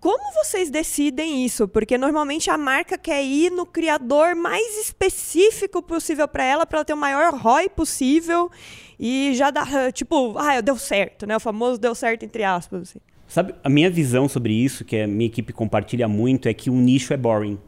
Como 0.00 0.32
vocês 0.32 0.70
decidem 0.70 1.44
isso? 1.44 1.68
Porque 1.68 1.98
normalmente 1.98 2.48
a 2.48 2.56
marca 2.56 2.96
quer 2.96 3.22
ir 3.22 3.50
no 3.50 3.66
criador 3.66 4.34
mais 4.34 4.78
específico 4.78 5.82
possível 5.82 6.26
para 6.26 6.42
ela, 6.42 6.64
para 6.64 6.78
ela 6.78 6.84
ter 6.86 6.94
o 6.94 6.96
maior 6.96 7.34
ROI 7.34 7.68
possível 7.68 8.50
e 8.98 9.32
já 9.34 9.50
dá, 9.50 9.92
tipo, 9.92 10.38
ah, 10.38 10.62
deu 10.62 10.78
certo, 10.78 11.26
né? 11.26 11.36
O 11.36 11.40
famoso 11.40 11.78
deu 11.78 11.94
certo 11.94 12.22
entre 12.22 12.42
aspas. 12.42 12.82
assim. 12.82 12.98
sabe 13.28 13.54
a 13.62 13.68
minha 13.68 13.90
visão 13.90 14.26
sobre 14.26 14.54
isso 14.54 14.86
que 14.86 14.96
a 14.96 15.06
minha 15.06 15.26
equipe 15.26 15.52
compartilha 15.52 16.08
muito 16.08 16.48
é 16.48 16.54
que 16.54 16.70
o 16.70 16.74
nicho 16.74 17.12
é 17.12 17.16
boring 17.18 17.58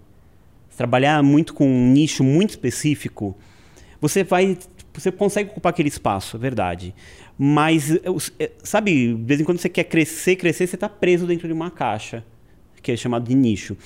trabalhar 0.74 1.22
muito 1.22 1.52
com 1.52 1.66
um 1.66 1.92
nicho 1.92 2.24
muito 2.24 2.50
específico 2.50 3.36
você 4.00 4.24
vai 4.24 4.56
você 4.94 5.12
consegue 5.12 5.50
ocupar 5.50 5.70
aquele 5.70 5.88
espaço 5.88 6.36
é 6.36 6.40
verdade 6.40 6.94
mas 7.38 7.98
os- 8.06 8.32
é, 8.38 8.50
sabe 8.62 9.14
de 9.16 9.22
vez 9.24 9.40
em 9.40 9.44
quando 9.44 9.58
você 9.58 9.68
quer 9.68 9.84
crescer 9.84 10.36
crescer 10.36 10.66
você 10.66 10.76
está 10.76 10.88
preso 10.88 11.26
dentro 11.26 11.46
de 11.46 11.52
uma 11.54 11.70
caixa 11.70 12.24
que 12.82 12.92
é 12.92 12.96
chamado 12.96 13.26
de 13.28 13.34
nicho 13.34 13.76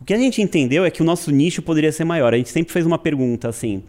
o 0.00 0.04
que 0.04 0.12
a 0.12 0.18
gente 0.18 0.42
entendeu 0.42 0.84
é 0.84 0.90
que 0.90 1.00
o 1.02 1.04
nosso 1.04 1.30
nicho 1.30 1.62
poderia 1.62 1.90
ser 1.92 2.04
maior 2.04 2.34
a 2.34 2.36
gente 2.36 2.50
sempre 2.50 2.72
fez 2.72 2.84
uma 2.86 2.98
pergunta 2.98 3.48
assim 3.48 3.82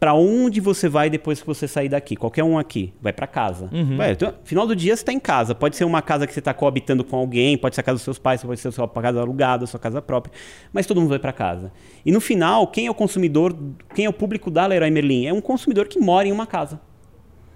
para 0.00 0.14
onde 0.14 0.60
você 0.60 0.88
vai 0.88 1.08
depois 1.08 1.40
que 1.40 1.46
você 1.46 1.68
sair 1.68 1.88
daqui? 1.88 2.16
Qualquer 2.16 2.42
um 2.42 2.58
aqui, 2.58 2.92
vai 3.00 3.12
para 3.12 3.24
casa. 3.24 3.68
Uhum. 3.72 3.96
Vai, 3.96 4.10
então, 4.10 4.34
final 4.42 4.66
do 4.66 4.74
dia 4.74 4.96
você 4.96 5.02
está 5.02 5.12
em 5.12 5.20
casa. 5.20 5.54
Pode 5.54 5.76
ser 5.76 5.84
uma 5.84 6.02
casa 6.02 6.26
que 6.26 6.32
você 6.32 6.40
está 6.40 6.52
coabitando 6.52 7.04
com 7.04 7.14
alguém, 7.14 7.56
pode 7.56 7.76
ser 7.76 7.82
a 7.82 7.84
casa 7.84 7.94
dos 7.98 8.02
seus 8.02 8.18
pais, 8.18 8.42
pode 8.42 8.58
ser 8.58 8.66
a 8.66 8.72
sua 8.72 8.88
casa 8.88 9.20
alugada, 9.20 9.62
a 9.62 9.66
sua 9.68 9.78
casa 9.78 10.02
própria, 10.02 10.32
mas 10.72 10.86
todo 10.86 11.00
mundo 11.00 11.10
vai 11.10 11.20
para 11.20 11.32
casa. 11.32 11.72
E 12.04 12.10
no 12.10 12.20
final, 12.20 12.66
quem 12.66 12.88
é 12.88 12.90
o 12.90 12.94
consumidor, 12.96 13.56
quem 13.94 14.04
é 14.06 14.08
o 14.08 14.12
público 14.12 14.50
da 14.50 14.66
Leroy 14.66 14.90
Merlin? 14.90 15.26
É 15.26 15.32
um 15.32 15.40
consumidor 15.40 15.86
que 15.86 16.00
mora 16.00 16.26
em 16.26 16.32
uma 16.32 16.48
casa 16.48 16.80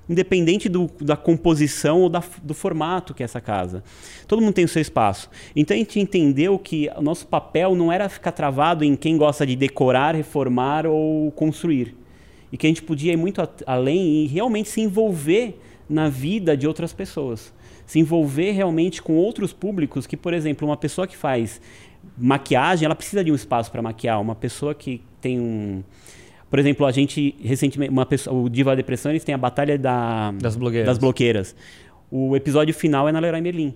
independente 0.09 0.69
do, 0.69 0.91
da 1.01 1.17
composição 1.17 2.01
ou 2.01 2.09
da, 2.09 2.23
do 2.43 2.55
formato 2.55 3.13
que 3.13 3.23
é 3.23 3.25
essa 3.25 3.41
casa. 3.41 3.83
Todo 4.27 4.41
mundo 4.41 4.55
tem 4.55 4.65
o 4.65 4.69
seu 4.69 4.81
espaço. 4.81 5.29
Então 5.55 5.75
a 5.75 5.79
gente 5.79 5.99
entendeu 5.99 6.59
que 6.59 6.89
o 6.97 7.03
nosso 7.03 7.27
papel 7.27 7.75
não 7.75 7.93
era 7.93 8.09
ficar 8.09 8.33
travado 8.33 8.85
em 8.85 8.95
quem 8.95 9.17
gosta 9.17 9.47
de 9.47 9.57
decorar, 9.57 10.15
reformar 10.15 10.87
ou 10.87 11.31
construir. 11.33 11.95
E 12.53 12.57
que 12.57 12.67
a 12.67 12.71
gente 12.71 12.83
podia 12.83 13.13
ir 13.13 13.17
muito 13.17 13.47
além 13.67 14.25
e 14.25 14.27
realmente 14.27 14.69
se 14.69 14.81
envolver 14.81 15.59
na 15.89 16.09
vida 16.09 16.57
de 16.57 16.67
outras 16.67 16.93
pessoas. 16.93 17.53
Se 17.85 17.99
envolver 17.99 18.53
realmente 18.53 19.03
com 19.03 19.15
outros 19.15 19.53
públicos 19.53 20.07
que, 20.07 20.17
por 20.17 20.33
exemplo, 20.33 20.67
uma 20.67 20.77
pessoa 20.77 21.07
que 21.07 21.17
faz 21.17 21.61
maquiagem, 22.17 22.87
ela 22.87 22.95
precisa 22.95 23.23
de 23.23 23.33
um 23.33 23.35
espaço 23.35 23.71
para 23.71 23.83
maquiar. 23.83 24.21
Uma 24.21 24.35
pessoa 24.35 24.75
que 24.75 25.03
tem 25.21 25.41
um 25.41 25.83
por 26.49 26.59
exemplo, 26.59 26.87
a 26.87 26.93
gente 26.93 27.35
recentemente, 27.43 27.91
uma 27.91 28.07
pessoa, 28.07 28.41
o 28.41 28.49
Diva 28.49 28.71
da 28.71 28.77
Depressão, 28.77 29.13
eles 29.13 29.25
têm 29.25 29.35
a 29.35 29.39
batalha 29.39 29.79
da, 29.79 30.33
das, 30.33 30.57
blogueiras. 30.57 30.87
das 30.87 30.99
bloqueiras. 30.99 31.57
O 32.11 32.37
episódio 32.37 32.73
final 32.73 33.09
é 33.09 33.13
na 33.13 33.19
Leroy 33.19 33.41
Merlin. 33.41 33.75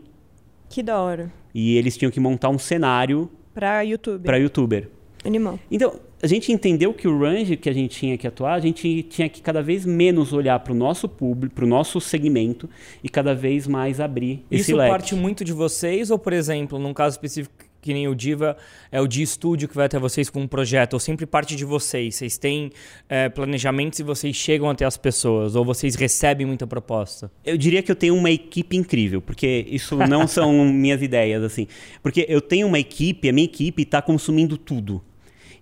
Que 0.68 0.82
da 0.82 1.00
hora. 1.00 1.32
E 1.52 1.76
eles 1.76 1.96
tinham 1.96 2.10
que 2.10 2.20
montar 2.20 2.48
um 2.48 2.58
cenário 2.58 3.28
para 3.52 3.82
youtuber. 3.82 4.22
Para 4.22 4.36
youtuber. 4.38 4.88
Animal. 5.24 5.58
Então, 5.70 5.98
a 6.22 6.26
gente 6.26 6.52
entendeu 6.52 6.94
que 6.94 7.08
o 7.08 7.18
range 7.18 7.56
que 7.56 7.68
a 7.68 7.72
gente 7.72 7.98
tinha 7.98 8.16
que 8.16 8.26
atuar, 8.26 8.54
a 8.54 8.60
gente 8.60 9.02
tinha 9.02 9.28
que 9.28 9.42
cada 9.42 9.62
vez 9.62 9.84
menos 9.84 10.32
olhar 10.32 10.58
para 10.60 10.72
o 10.72 10.76
nosso 10.76 11.08
público, 11.08 11.54
para 11.54 11.64
o 11.64 11.68
nosso 11.68 12.00
segmento 12.00 12.70
e 13.02 13.08
cada 13.08 13.34
vez 13.34 13.66
mais 13.66 14.00
abrir 14.00 14.44
Isso 14.50 14.62
esse 14.62 14.74
leque. 14.74 14.84
Isso 14.84 14.90
parte 14.90 15.14
muito 15.14 15.44
de 15.44 15.52
vocês 15.52 16.10
ou, 16.10 16.18
por 16.18 16.32
exemplo, 16.32 16.78
num 16.78 16.94
caso 16.94 17.14
específico 17.14 17.69
que 17.80 17.92
nem 17.92 18.06
o 18.08 18.14
Diva 18.14 18.56
é 18.90 19.00
o 19.00 19.06
de 19.06 19.22
estúdio 19.22 19.68
que 19.68 19.74
vai 19.74 19.86
até 19.86 19.98
vocês 19.98 20.28
com 20.28 20.40
um 20.40 20.46
projeto, 20.46 20.94
ou 20.94 21.00
sempre 21.00 21.26
parte 21.26 21.56
de 21.56 21.64
vocês? 21.64 22.16
Vocês 22.16 22.38
têm 22.38 22.70
é, 23.08 23.28
planejamentos 23.28 23.98
e 23.98 24.02
vocês 24.02 24.36
chegam 24.36 24.68
até 24.68 24.84
as 24.84 24.96
pessoas, 24.96 25.56
ou 25.56 25.64
vocês 25.64 25.94
recebem 25.94 26.46
muita 26.46 26.66
proposta? 26.66 27.30
Eu 27.44 27.56
diria 27.56 27.82
que 27.82 27.90
eu 27.90 27.96
tenho 27.96 28.14
uma 28.14 28.30
equipe 28.30 28.76
incrível, 28.76 29.20
porque 29.20 29.66
isso 29.68 29.96
não 29.96 30.26
são 30.28 30.64
minhas 30.64 31.02
ideias, 31.02 31.42
assim. 31.42 31.66
Porque 32.02 32.26
eu 32.28 32.40
tenho 32.40 32.66
uma 32.66 32.78
equipe, 32.78 33.28
a 33.28 33.32
minha 33.32 33.44
equipe 33.44 33.82
está 33.82 34.02
consumindo 34.02 34.56
tudo. 34.56 35.02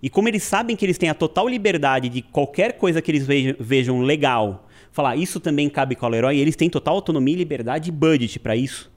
E 0.01 0.09
como 0.09 0.29
eles 0.29 0.43
sabem 0.43 0.75
que 0.75 0.85
eles 0.85 0.97
têm 0.97 1.09
a 1.09 1.13
total 1.13 1.47
liberdade 1.47 2.07
de 2.07 2.21
qualquer 2.21 2.73
coisa 2.73 3.01
que 3.01 3.11
eles 3.11 3.25
vejam, 3.25 3.55
vejam 3.59 4.01
legal, 4.01 4.67
falar 4.91 5.17
isso 5.17 5.39
também 5.39 5.69
cabe 5.69 5.95
com 5.95 6.05
a 6.05 6.09
Leroy, 6.09 6.37
eles 6.37 6.55
têm 6.55 6.69
total 6.69 6.95
autonomia, 6.95 7.35
liberdade 7.35 7.89
e 7.89 7.91
budget 7.91 8.39
para 8.39 8.55
isso. 8.55 8.89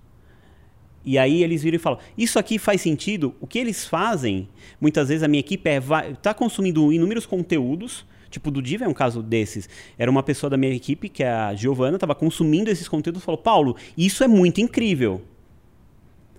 E 1.04 1.18
aí 1.18 1.42
eles 1.42 1.62
viram 1.62 1.76
e 1.76 1.78
falam: 1.78 1.98
Isso 2.16 2.38
aqui 2.38 2.58
faz 2.58 2.80
sentido? 2.80 3.34
O 3.40 3.46
que 3.46 3.58
eles 3.58 3.84
fazem, 3.84 4.48
muitas 4.80 5.08
vezes 5.08 5.22
a 5.22 5.28
minha 5.28 5.40
equipe 5.40 5.68
é 5.68 5.80
tá 6.20 6.32
consumindo 6.32 6.92
inúmeros 6.92 7.26
conteúdos. 7.26 8.04
Tipo, 8.30 8.50
do 8.50 8.62
Diva 8.62 8.86
é 8.86 8.88
um 8.88 8.94
caso 8.94 9.22
desses. 9.22 9.68
Era 9.98 10.10
uma 10.10 10.22
pessoa 10.22 10.48
da 10.48 10.56
minha 10.56 10.74
equipe, 10.74 11.10
que 11.10 11.22
é 11.22 11.30
a 11.30 11.54
Giovana, 11.54 11.96
estava 11.96 12.14
consumindo 12.14 12.70
esses 12.70 12.88
conteúdos 12.88 13.22
e 13.22 13.24
falou: 13.24 13.38
Paulo, 13.38 13.76
isso 13.96 14.24
é 14.24 14.28
muito 14.28 14.60
incrível. 14.60 15.20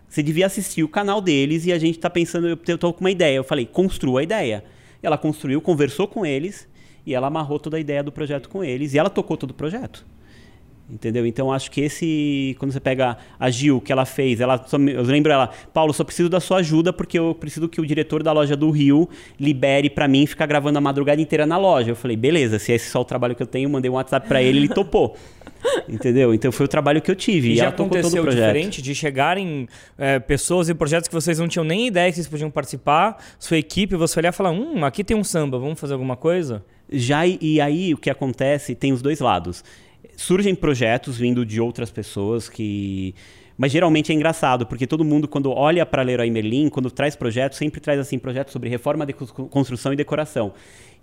Você 0.07 0.23
devia 0.23 0.45
assistir 0.45 0.83
o 0.83 0.87
canal 0.87 1.19
deles 1.21 1.65
e 1.65 1.71
a 1.71 1.77
gente 1.77 1.97
está 1.97 2.09
pensando, 2.09 2.47
eu 2.47 2.57
estou 2.75 2.93
com 2.93 3.01
uma 3.01 3.11
ideia. 3.11 3.35
Eu 3.35 3.43
falei: 3.43 3.65
construa 3.65 4.21
a 4.21 4.23
ideia. 4.23 4.63
Ela 5.01 5.17
construiu, 5.17 5.61
conversou 5.61 6.07
com 6.07 6.25
eles 6.25 6.67
e 7.05 7.13
ela 7.13 7.27
amarrou 7.27 7.59
toda 7.59 7.77
a 7.77 7.79
ideia 7.79 8.01
do 8.01 8.11
projeto 8.11 8.49
com 8.49 8.63
eles 8.63 8.93
e 8.93 8.97
ela 8.97 9.09
tocou 9.09 9.35
todo 9.35 9.51
o 9.51 9.53
projeto. 9.53 10.05
Entendeu? 10.89 11.25
Então 11.25 11.51
acho 11.51 11.71
que 11.71 11.79
esse. 11.79 12.55
Quando 12.59 12.73
você 12.73 12.79
pega 12.79 13.17
a 13.39 13.49
Gil, 13.49 13.79
que 13.79 13.91
ela 13.91 14.05
fez, 14.05 14.41
ela 14.41 14.61
só, 14.67 14.77
eu 14.77 15.01
lembro 15.03 15.31
ela, 15.31 15.49
Paulo, 15.73 15.93
só 15.93 16.03
preciso 16.03 16.27
da 16.27 16.41
sua 16.41 16.57
ajuda 16.57 16.91
porque 16.91 17.17
eu 17.17 17.33
preciso 17.33 17.69
que 17.69 17.79
o 17.79 17.85
diretor 17.85 18.21
da 18.21 18.33
loja 18.33 18.55
do 18.55 18.69
Rio 18.69 19.09
libere 19.39 19.89
para 19.89 20.09
mim 20.09 20.25
ficar 20.25 20.45
gravando 20.45 20.77
a 20.77 20.81
madrugada 20.81 21.21
inteira 21.21 21.45
na 21.45 21.57
loja. 21.57 21.91
Eu 21.91 21.95
falei, 21.95 22.17
beleza, 22.17 22.59
se 22.59 22.73
esse 22.73 22.87
é 22.87 22.91
só 22.91 22.99
o 22.99 23.05
trabalho 23.05 23.33
que 23.33 23.41
eu 23.41 23.47
tenho, 23.47 23.69
mandei 23.69 23.89
um 23.89 23.93
WhatsApp 23.93 24.27
para 24.27 24.41
ele, 24.41 24.59
ele 24.59 24.67
topou. 24.67 25.15
Entendeu? 25.87 26.33
Então 26.33 26.51
foi 26.51 26.65
o 26.65 26.69
trabalho 26.69 27.01
que 27.01 27.09
eu 27.09 27.15
tive. 27.15 27.49
E, 27.49 27.53
e 27.53 27.55
já 27.55 27.69
aconteceu 27.69 28.25
diferente 28.25 28.81
de 28.81 28.93
chegarem 28.93 29.69
é, 29.97 30.19
pessoas 30.19 30.67
e 30.67 30.73
projetos 30.73 31.07
que 31.07 31.15
vocês 31.15 31.39
não 31.39 31.47
tinham 31.47 31.63
nem 31.63 31.87
ideia 31.87 32.09
que 32.11 32.15
vocês 32.15 32.27
podiam 32.27 32.51
participar, 32.51 33.23
sua 33.39 33.57
equipe, 33.57 33.95
você 33.95 34.19
olhar 34.19 34.33
e 34.33 34.35
falar, 34.35 34.51
hum, 34.51 34.83
aqui 34.83 35.01
tem 35.01 35.15
um 35.15 35.23
samba, 35.23 35.57
vamos 35.57 35.79
fazer 35.79 35.93
alguma 35.93 36.17
coisa? 36.17 36.63
Já, 36.91 37.25
e 37.25 37.61
aí 37.61 37.93
o 37.93 37.97
que 37.97 38.09
acontece, 38.09 38.75
tem 38.75 38.91
os 38.91 39.01
dois 39.01 39.21
lados 39.21 39.63
surgem 40.15 40.55
projetos 40.55 41.17
vindo 41.17 41.45
de 41.45 41.59
outras 41.59 41.91
pessoas 41.91 42.49
que 42.49 43.13
mas 43.57 43.71
geralmente 43.71 44.11
é 44.11 44.15
engraçado, 44.15 44.65
porque 44.65 44.87
todo 44.87 45.03
mundo, 45.03 45.27
quando 45.27 45.51
olha 45.51 45.85
para 45.85 46.01
Leroy 46.01 46.29
Merlin, 46.31 46.69
quando 46.69 46.89
traz 46.89 47.15
projetos, 47.15 47.57
sempre 47.57 47.79
traz 47.79 47.99
assim 47.99 48.17
projetos 48.17 48.51
sobre 48.51 48.67
reforma 48.67 49.05
de 49.05 49.13
construção 49.13 49.93
e 49.93 49.95
decoração. 49.95 50.53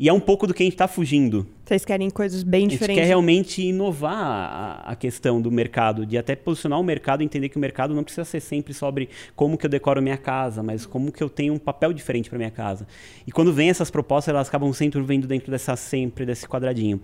E 0.00 0.08
é 0.08 0.12
um 0.14 0.18
pouco 0.18 0.46
do 0.46 0.54
que 0.54 0.62
a 0.62 0.64
gente 0.64 0.72
está 0.72 0.88
fugindo. 0.88 1.46
Vocês 1.62 1.84
querem 1.84 2.08
coisas 2.08 2.42
bem 2.42 2.66
diferentes. 2.66 2.88
A 2.88 2.92
gente 2.94 3.02
quer 3.02 3.06
realmente 3.06 3.60
inovar 3.60 4.14
a, 4.14 4.92
a, 4.92 4.96
questão 4.96 5.42
do 5.42 5.50
mercado, 5.50 6.06
de 6.06 6.16
até 6.16 6.34
posicionar 6.34 6.80
o 6.80 6.82
mercado 6.82 7.20
e 7.20 7.26
entender 7.26 7.50
que 7.50 7.58
o 7.58 7.60
mercado 7.60 7.92
não 7.92 8.02
precisa 8.02 8.24
ser 8.24 8.40
sempre 8.40 8.72
sobre 8.72 9.10
como 9.36 9.58
que 9.58 9.66
eu 9.66 9.68
decoro 9.68 10.00
minha 10.00 10.16
casa, 10.16 10.62
mas 10.62 10.86
como 10.86 11.12
que 11.12 11.22
eu 11.22 11.28
tenho 11.28 11.52
um 11.52 11.58
papel 11.58 11.92
diferente 11.92 12.30
para 12.30 12.38
minha 12.38 12.50
casa. 12.50 12.86
E 13.26 13.30
quando 13.30 13.52
vem 13.52 13.68
essas 13.68 13.90
propostas, 13.90 14.32
elas 14.34 14.48
acabam 14.48 14.72
sempre 14.72 15.02
vindo 15.02 15.26
dentro 15.26 15.50
dessa 15.50 15.76
sempre 15.76 16.24
desse 16.24 16.48
quadradinho. 16.48 16.98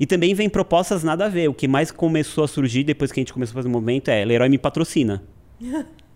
E 0.00 0.06
também 0.06 0.32
vem 0.32 0.48
propostas 0.48 1.04
nada 1.04 1.26
a 1.26 1.28
ver. 1.28 1.50
O 1.50 1.54
que 1.54 1.68
mais 1.68 1.90
começou 1.90 2.44
a 2.44 2.48
surgir 2.48 2.82
depois 2.82 3.12
que 3.12 3.20
a 3.20 3.22
gente 3.22 3.34
começou 3.34 3.52
a 3.52 3.56
fazer 3.56 3.68
o 3.68 3.72
movimento 3.72 4.08
é 4.08 4.24
Leroy 4.24 4.48
me 4.48 4.56
patrocina. 4.56 5.22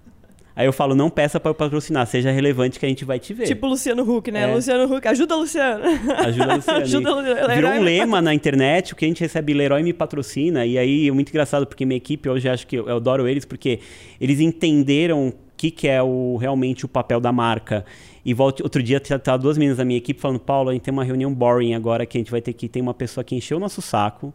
Aí 0.54 0.66
eu 0.66 0.72
falo, 0.72 0.94
não 0.94 1.08
peça 1.08 1.40
para 1.40 1.50
eu 1.50 1.54
patrocinar, 1.54 2.06
seja 2.06 2.30
relevante 2.30 2.78
que 2.78 2.84
a 2.84 2.88
gente 2.88 3.04
vai 3.04 3.18
te 3.18 3.32
ver. 3.32 3.46
Tipo 3.46 3.66
Luciano 3.66 4.02
Huck, 4.02 4.30
né? 4.30 4.42
É. 4.42 4.54
Luciano 4.54 4.92
Huck, 4.94 5.08
ajuda 5.08 5.34
Luciano. 5.34 5.84
Ajuda 6.18 6.56
Luciano. 6.56 6.82
ajuda 6.82 7.14
Luciano. 7.14 7.54
Virou 7.54 7.70
um 7.70 7.82
lema 7.82 8.20
na 8.20 8.34
internet, 8.34 8.92
o 8.92 8.96
que 8.96 9.04
a 9.04 9.08
gente 9.08 9.20
recebe, 9.20 9.54
Leroy 9.54 9.82
me 9.82 9.94
patrocina. 9.94 10.66
E 10.66 10.76
aí 10.76 11.08
é 11.08 11.12
muito 11.12 11.30
engraçado, 11.30 11.66
porque 11.66 11.86
minha 11.86 11.96
equipe, 11.96 12.28
hoje 12.28 12.48
acho 12.48 12.66
que 12.66 12.76
eu, 12.76 12.96
adoro 12.96 13.26
eles, 13.26 13.44
porque 13.44 13.80
eles 14.20 14.40
entenderam 14.40 15.28
o 15.28 15.34
que, 15.56 15.70
que 15.70 15.88
é 15.88 16.02
o, 16.02 16.36
realmente 16.36 16.84
o 16.84 16.88
papel 16.88 17.18
da 17.18 17.32
marca. 17.32 17.84
E 18.24 18.34
outro 18.34 18.82
dia, 18.82 19.00
tá 19.00 19.36
duas 19.36 19.56
meninas 19.56 19.78
da 19.78 19.84
minha 19.84 19.98
equipe 19.98 20.20
falando, 20.20 20.38
Paulo, 20.38 20.70
a 20.70 20.72
gente 20.72 20.82
tem 20.82 20.92
uma 20.92 21.04
reunião 21.04 21.32
boring 21.32 21.74
agora, 21.74 22.04
que 22.04 22.18
a 22.18 22.20
gente 22.20 22.30
vai 22.30 22.40
ter 22.40 22.52
que, 22.52 22.68
tem 22.68 22.82
uma 22.82 22.94
pessoa 22.94 23.24
que 23.24 23.34
encheu 23.34 23.56
o 23.56 23.60
nosso 23.60 23.80
saco, 23.80 24.32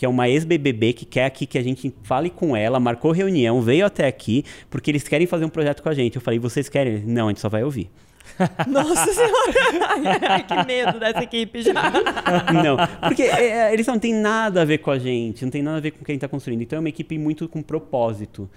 que 0.00 0.06
é 0.06 0.08
uma 0.08 0.26
ex-BBB 0.30 0.94
que 0.94 1.04
quer 1.04 1.26
aqui 1.26 1.44
que 1.44 1.58
a 1.58 1.62
gente 1.62 1.94
fale 2.04 2.30
com 2.30 2.56
ela, 2.56 2.80
marcou 2.80 3.12
reunião, 3.12 3.60
veio 3.60 3.84
até 3.84 4.06
aqui, 4.06 4.46
porque 4.70 4.90
eles 4.90 5.06
querem 5.06 5.26
fazer 5.26 5.44
um 5.44 5.50
projeto 5.50 5.82
com 5.82 5.90
a 5.90 5.92
gente. 5.92 6.16
Eu 6.16 6.22
falei, 6.22 6.38
vocês 6.38 6.70
querem? 6.70 7.04
Não, 7.04 7.26
a 7.26 7.28
gente 7.28 7.40
só 7.40 7.50
vai 7.50 7.62
ouvir. 7.62 7.90
Nossa 8.66 9.12
Senhora! 9.12 10.40
que 10.48 10.66
medo 10.66 10.98
dessa 10.98 11.22
equipe 11.22 11.60
já. 11.60 11.74
Não, 12.50 12.78
porque 13.06 13.24
é, 13.24 13.68
é, 13.68 13.74
eles 13.74 13.86
não 13.86 13.98
têm 13.98 14.14
nada 14.14 14.62
a 14.62 14.64
ver 14.64 14.78
com 14.78 14.90
a 14.90 14.98
gente, 14.98 15.44
não 15.44 15.50
tem 15.50 15.60
nada 15.60 15.76
a 15.76 15.80
ver 15.82 15.90
com 15.90 16.02
quem 16.02 16.14
está 16.14 16.26
construindo. 16.26 16.62
Então 16.62 16.78
é 16.78 16.80
uma 16.80 16.88
equipe 16.88 17.18
muito 17.18 17.46
com 17.46 17.60
propósito 17.60 18.48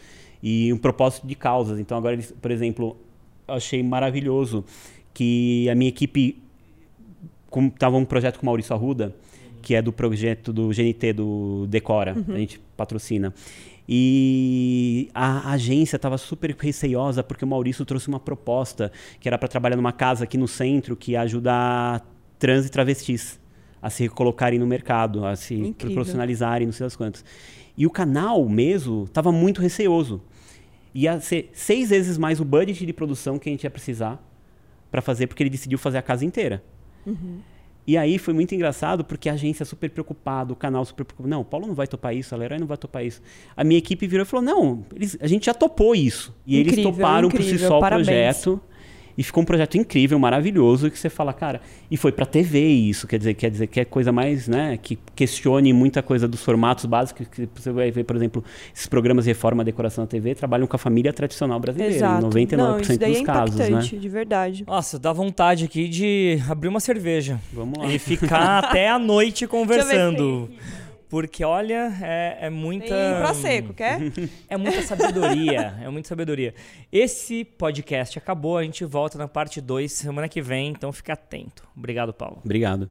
e 0.42 0.72
um 0.72 0.78
propósito 0.78 1.28
de 1.28 1.36
causas. 1.36 1.78
Então 1.78 1.98
agora, 1.98 2.14
eles, 2.14 2.34
por 2.42 2.52
exemplo, 2.52 2.96
eu 3.50 3.56
achei 3.56 3.84
maravilhoso 3.84 4.64
que 5.14 5.70
a 5.70 5.76
minha 5.76 5.90
equipe 5.90 6.42
estava 7.74 7.98
um 7.98 8.06
projeto 8.06 8.38
com 8.38 8.44
o 8.44 8.46
Maurício 8.46 8.74
Arruda 8.74 9.14
que 9.64 9.74
é 9.74 9.82
do 9.82 9.94
projeto 9.94 10.52
do 10.52 10.68
GNT, 10.68 11.14
do 11.14 11.66
Decora, 11.68 12.14
uhum. 12.16 12.36
a 12.36 12.38
gente 12.38 12.60
patrocina. 12.76 13.34
E 13.88 15.10
a 15.14 15.52
agência 15.52 15.96
estava 15.96 16.18
super 16.18 16.56
receiosa 16.58 17.24
porque 17.24 17.44
o 17.44 17.48
Maurício 17.48 17.84
trouxe 17.86 18.08
uma 18.08 18.20
proposta 18.20 18.92
que 19.20 19.28
era 19.28 19.38
para 19.38 19.48
trabalhar 19.48 19.76
numa 19.76 19.92
casa 19.92 20.26
aqui 20.26 20.38
no 20.38 20.48
centro 20.48 20.96
que 20.96 21.14
ia 21.14 21.22
ajudar 21.22 22.06
trans 22.38 22.66
e 22.66 22.70
travestis 22.70 23.40
a 23.82 23.90
se 23.90 24.08
colocarem 24.08 24.60
no 24.60 24.68
mercado, 24.68 25.26
a 25.26 25.36
se 25.36 25.56
Incrível. 25.56 25.96
profissionalizarem, 25.96 26.68
não 26.68 26.74
sei 26.74 26.86
das 26.86 26.96
quantas. 26.96 27.26
E 27.78 27.86
o 27.86 27.90
canal 27.90 28.48
mesmo 28.48 29.06
estava 29.06 29.32
muito 29.32 29.62
receoso. 29.62 30.22
Ia 30.94 31.20
ser 31.20 31.50
seis 31.54 31.90
vezes 31.90 32.18
mais 32.18 32.40
o 32.40 32.46
budget 32.46 32.86
de 32.86 32.94
produção 32.94 33.40
que 33.40 33.50
a 33.50 33.52
gente 33.52 33.64
ia 33.64 33.72
precisar 33.72 34.22
para 34.92 35.02
fazer, 35.02 35.28
porque 35.28 35.42
ele 35.42 35.50
decidiu 35.50 35.78
fazer 35.78 35.98
a 35.98 36.02
casa 36.02 36.24
inteira. 36.24 36.64
Uhum. 37.06 37.40
E 37.86 37.98
aí 37.98 38.18
foi 38.18 38.34
muito 38.34 38.56
engraçado 38.56 39.04
porque 39.04 39.30
a 39.30 39.34
agência 39.34 39.66
super 39.66 39.90
preocupada, 39.90 40.54
o 40.54 40.56
canal 40.56 40.86
super 40.86 41.04
preocupado. 41.04 41.30
Não, 41.30 41.42
o 41.42 41.46
Paulo 41.46 41.68
não 41.68 41.76
vai 41.76 41.88
topar 41.88 42.16
isso, 42.16 42.34
a 42.34 42.38
Leroy 42.38 42.60
não 42.60 42.68
vai 42.68 42.78
topar 42.78 43.06
isso. 43.06 43.22
A 43.56 43.64
minha 43.64 43.78
equipe 43.78 44.08
virou 44.08 44.26
e 44.26 44.28
falou: 44.28 44.46
não, 44.46 44.86
eles, 44.96 45.18
a 45.20 45.28
gente 45.28 45.46
já 45.48 45.54
topou 45.54 45.94
isso. 45.94 46.34
E 46.46 46.60
incrível, 46.60 46.84
eles 46.84 46.96
toparam 46.96 47.30
por 47.30 47.42
si 47.44 47.60
só 47.60 47.80
o 47.80 47.86
projeto. 47.86 48.62
E 49.18 49.24
ficou 49.24 49.44
um 49.44 49.46
projeto 49.46 49.78
incrível, 49.78 50.18
maravilhoso, 50.18 50.90
que 50.90 50.98
você 50.98 51.10
fala, 51.10 51.34
cara, 51.34 51.62
e 51.90 51.98
foi 51.98 52.12
pra 52.12 52.26
TV 52.26 52.60
isso, 52.60 53.08
quer 53.08 53.18
dizer, 53.18 53.34
quer 53.36 53.50
dizer 53.52 53.68
que 53.68 53.80
é 53.80 53.86
coisa 53.86 54.12
mais, 54.12 54.48
né, 54.48 54.78
que 54.82 54.98
questione 55.16 55.72
muita 55.72 56.02
coisa 56.02 56.28
dos 56.28 56.44
formatos 56.44 56.86
básicos, 56.86 57.28
que 57.28 57.48
você 57.54 57.72
vai 57.72 57.92
ver, 57.92 58.04
por 58.04 58.16
exemplo, 58.16 58.44
esses 58.74 58.88
programas 58.88 59.26
de 59.26 59.32
reforma 59.32 59.64
decoração 59.64 60.04
da 60.04 60.08
TV 60.08 60.34
trabalham 60.34 60.66
com 60.66 60.76
a 60.76 60.80
família 60.80 61.14
tradicional 61.14 61.60
brasileira, 61.60 61.96
Exato. 61.96 62.26
em 62.38 62.46
99% 62.48 62.58
Não, 62.58 62.80
isso 62.80 62.98
daí 63.00 63.12
dos 63.12 63.22
é 63.22 63.24
casos, 63.24 63.56
né? 63.70 63.80
de 63.82 64.10
verdade. 64.10 64.64
Nossa, 64.66 64.98
dá 64.98 65.14
vontade 65.14 65.66
aqui 65.66 65.88
de 65.88 66.40
abrir 66.50 66.68
uma 66.68 66.80
cerveja 66.80 67.40
Vamos 67.54 67.78
lá. 67.78 67.86
e 67.88 68.00
ficar 68.00 68.60
até 68.64 68.90
a 68.90 68.98
noite 68.98 69.46
Deixa 69.46 69.56
eu 69.56 69.66
ver 69.66 69.74
se 69.74 69.80
conversando. 69.90 70.50
Porque, 71.14 71.44
olha, 71.46 71.96
é, 72.02 72.48
é 72.48 72.50
muita. 72.50 72.88
Tem 72.88 73.18
Prosecco, 73.22 73.72
quer? 73.72 74.00
É 74.50 74.58
muita 74.58 74.82
sabedoria. 74.82 75.76
é 75.80 75.88
muita 75.88 76.08
sabedoria. 76.08 76.56
Esse 76.92 77.46
podcast 77.46 78.18
acabou. 78.18 78.58
A 78.58 78.64
gente 78.64 78.84
volta 78.84 79.16
na 79.16 79.28
parte 79.28 79.62
2 79.62 79.92
semana 79.92 80.28
que 80.28 80.42
vem. 80.42 80.70
Então 80.70 80.92
fica 80.92 81.14
atento. 81.14 81.68
Obrigado, 81.78 82.12
Paulo. 82.16 82.40
Obrigado. 82.44 82.82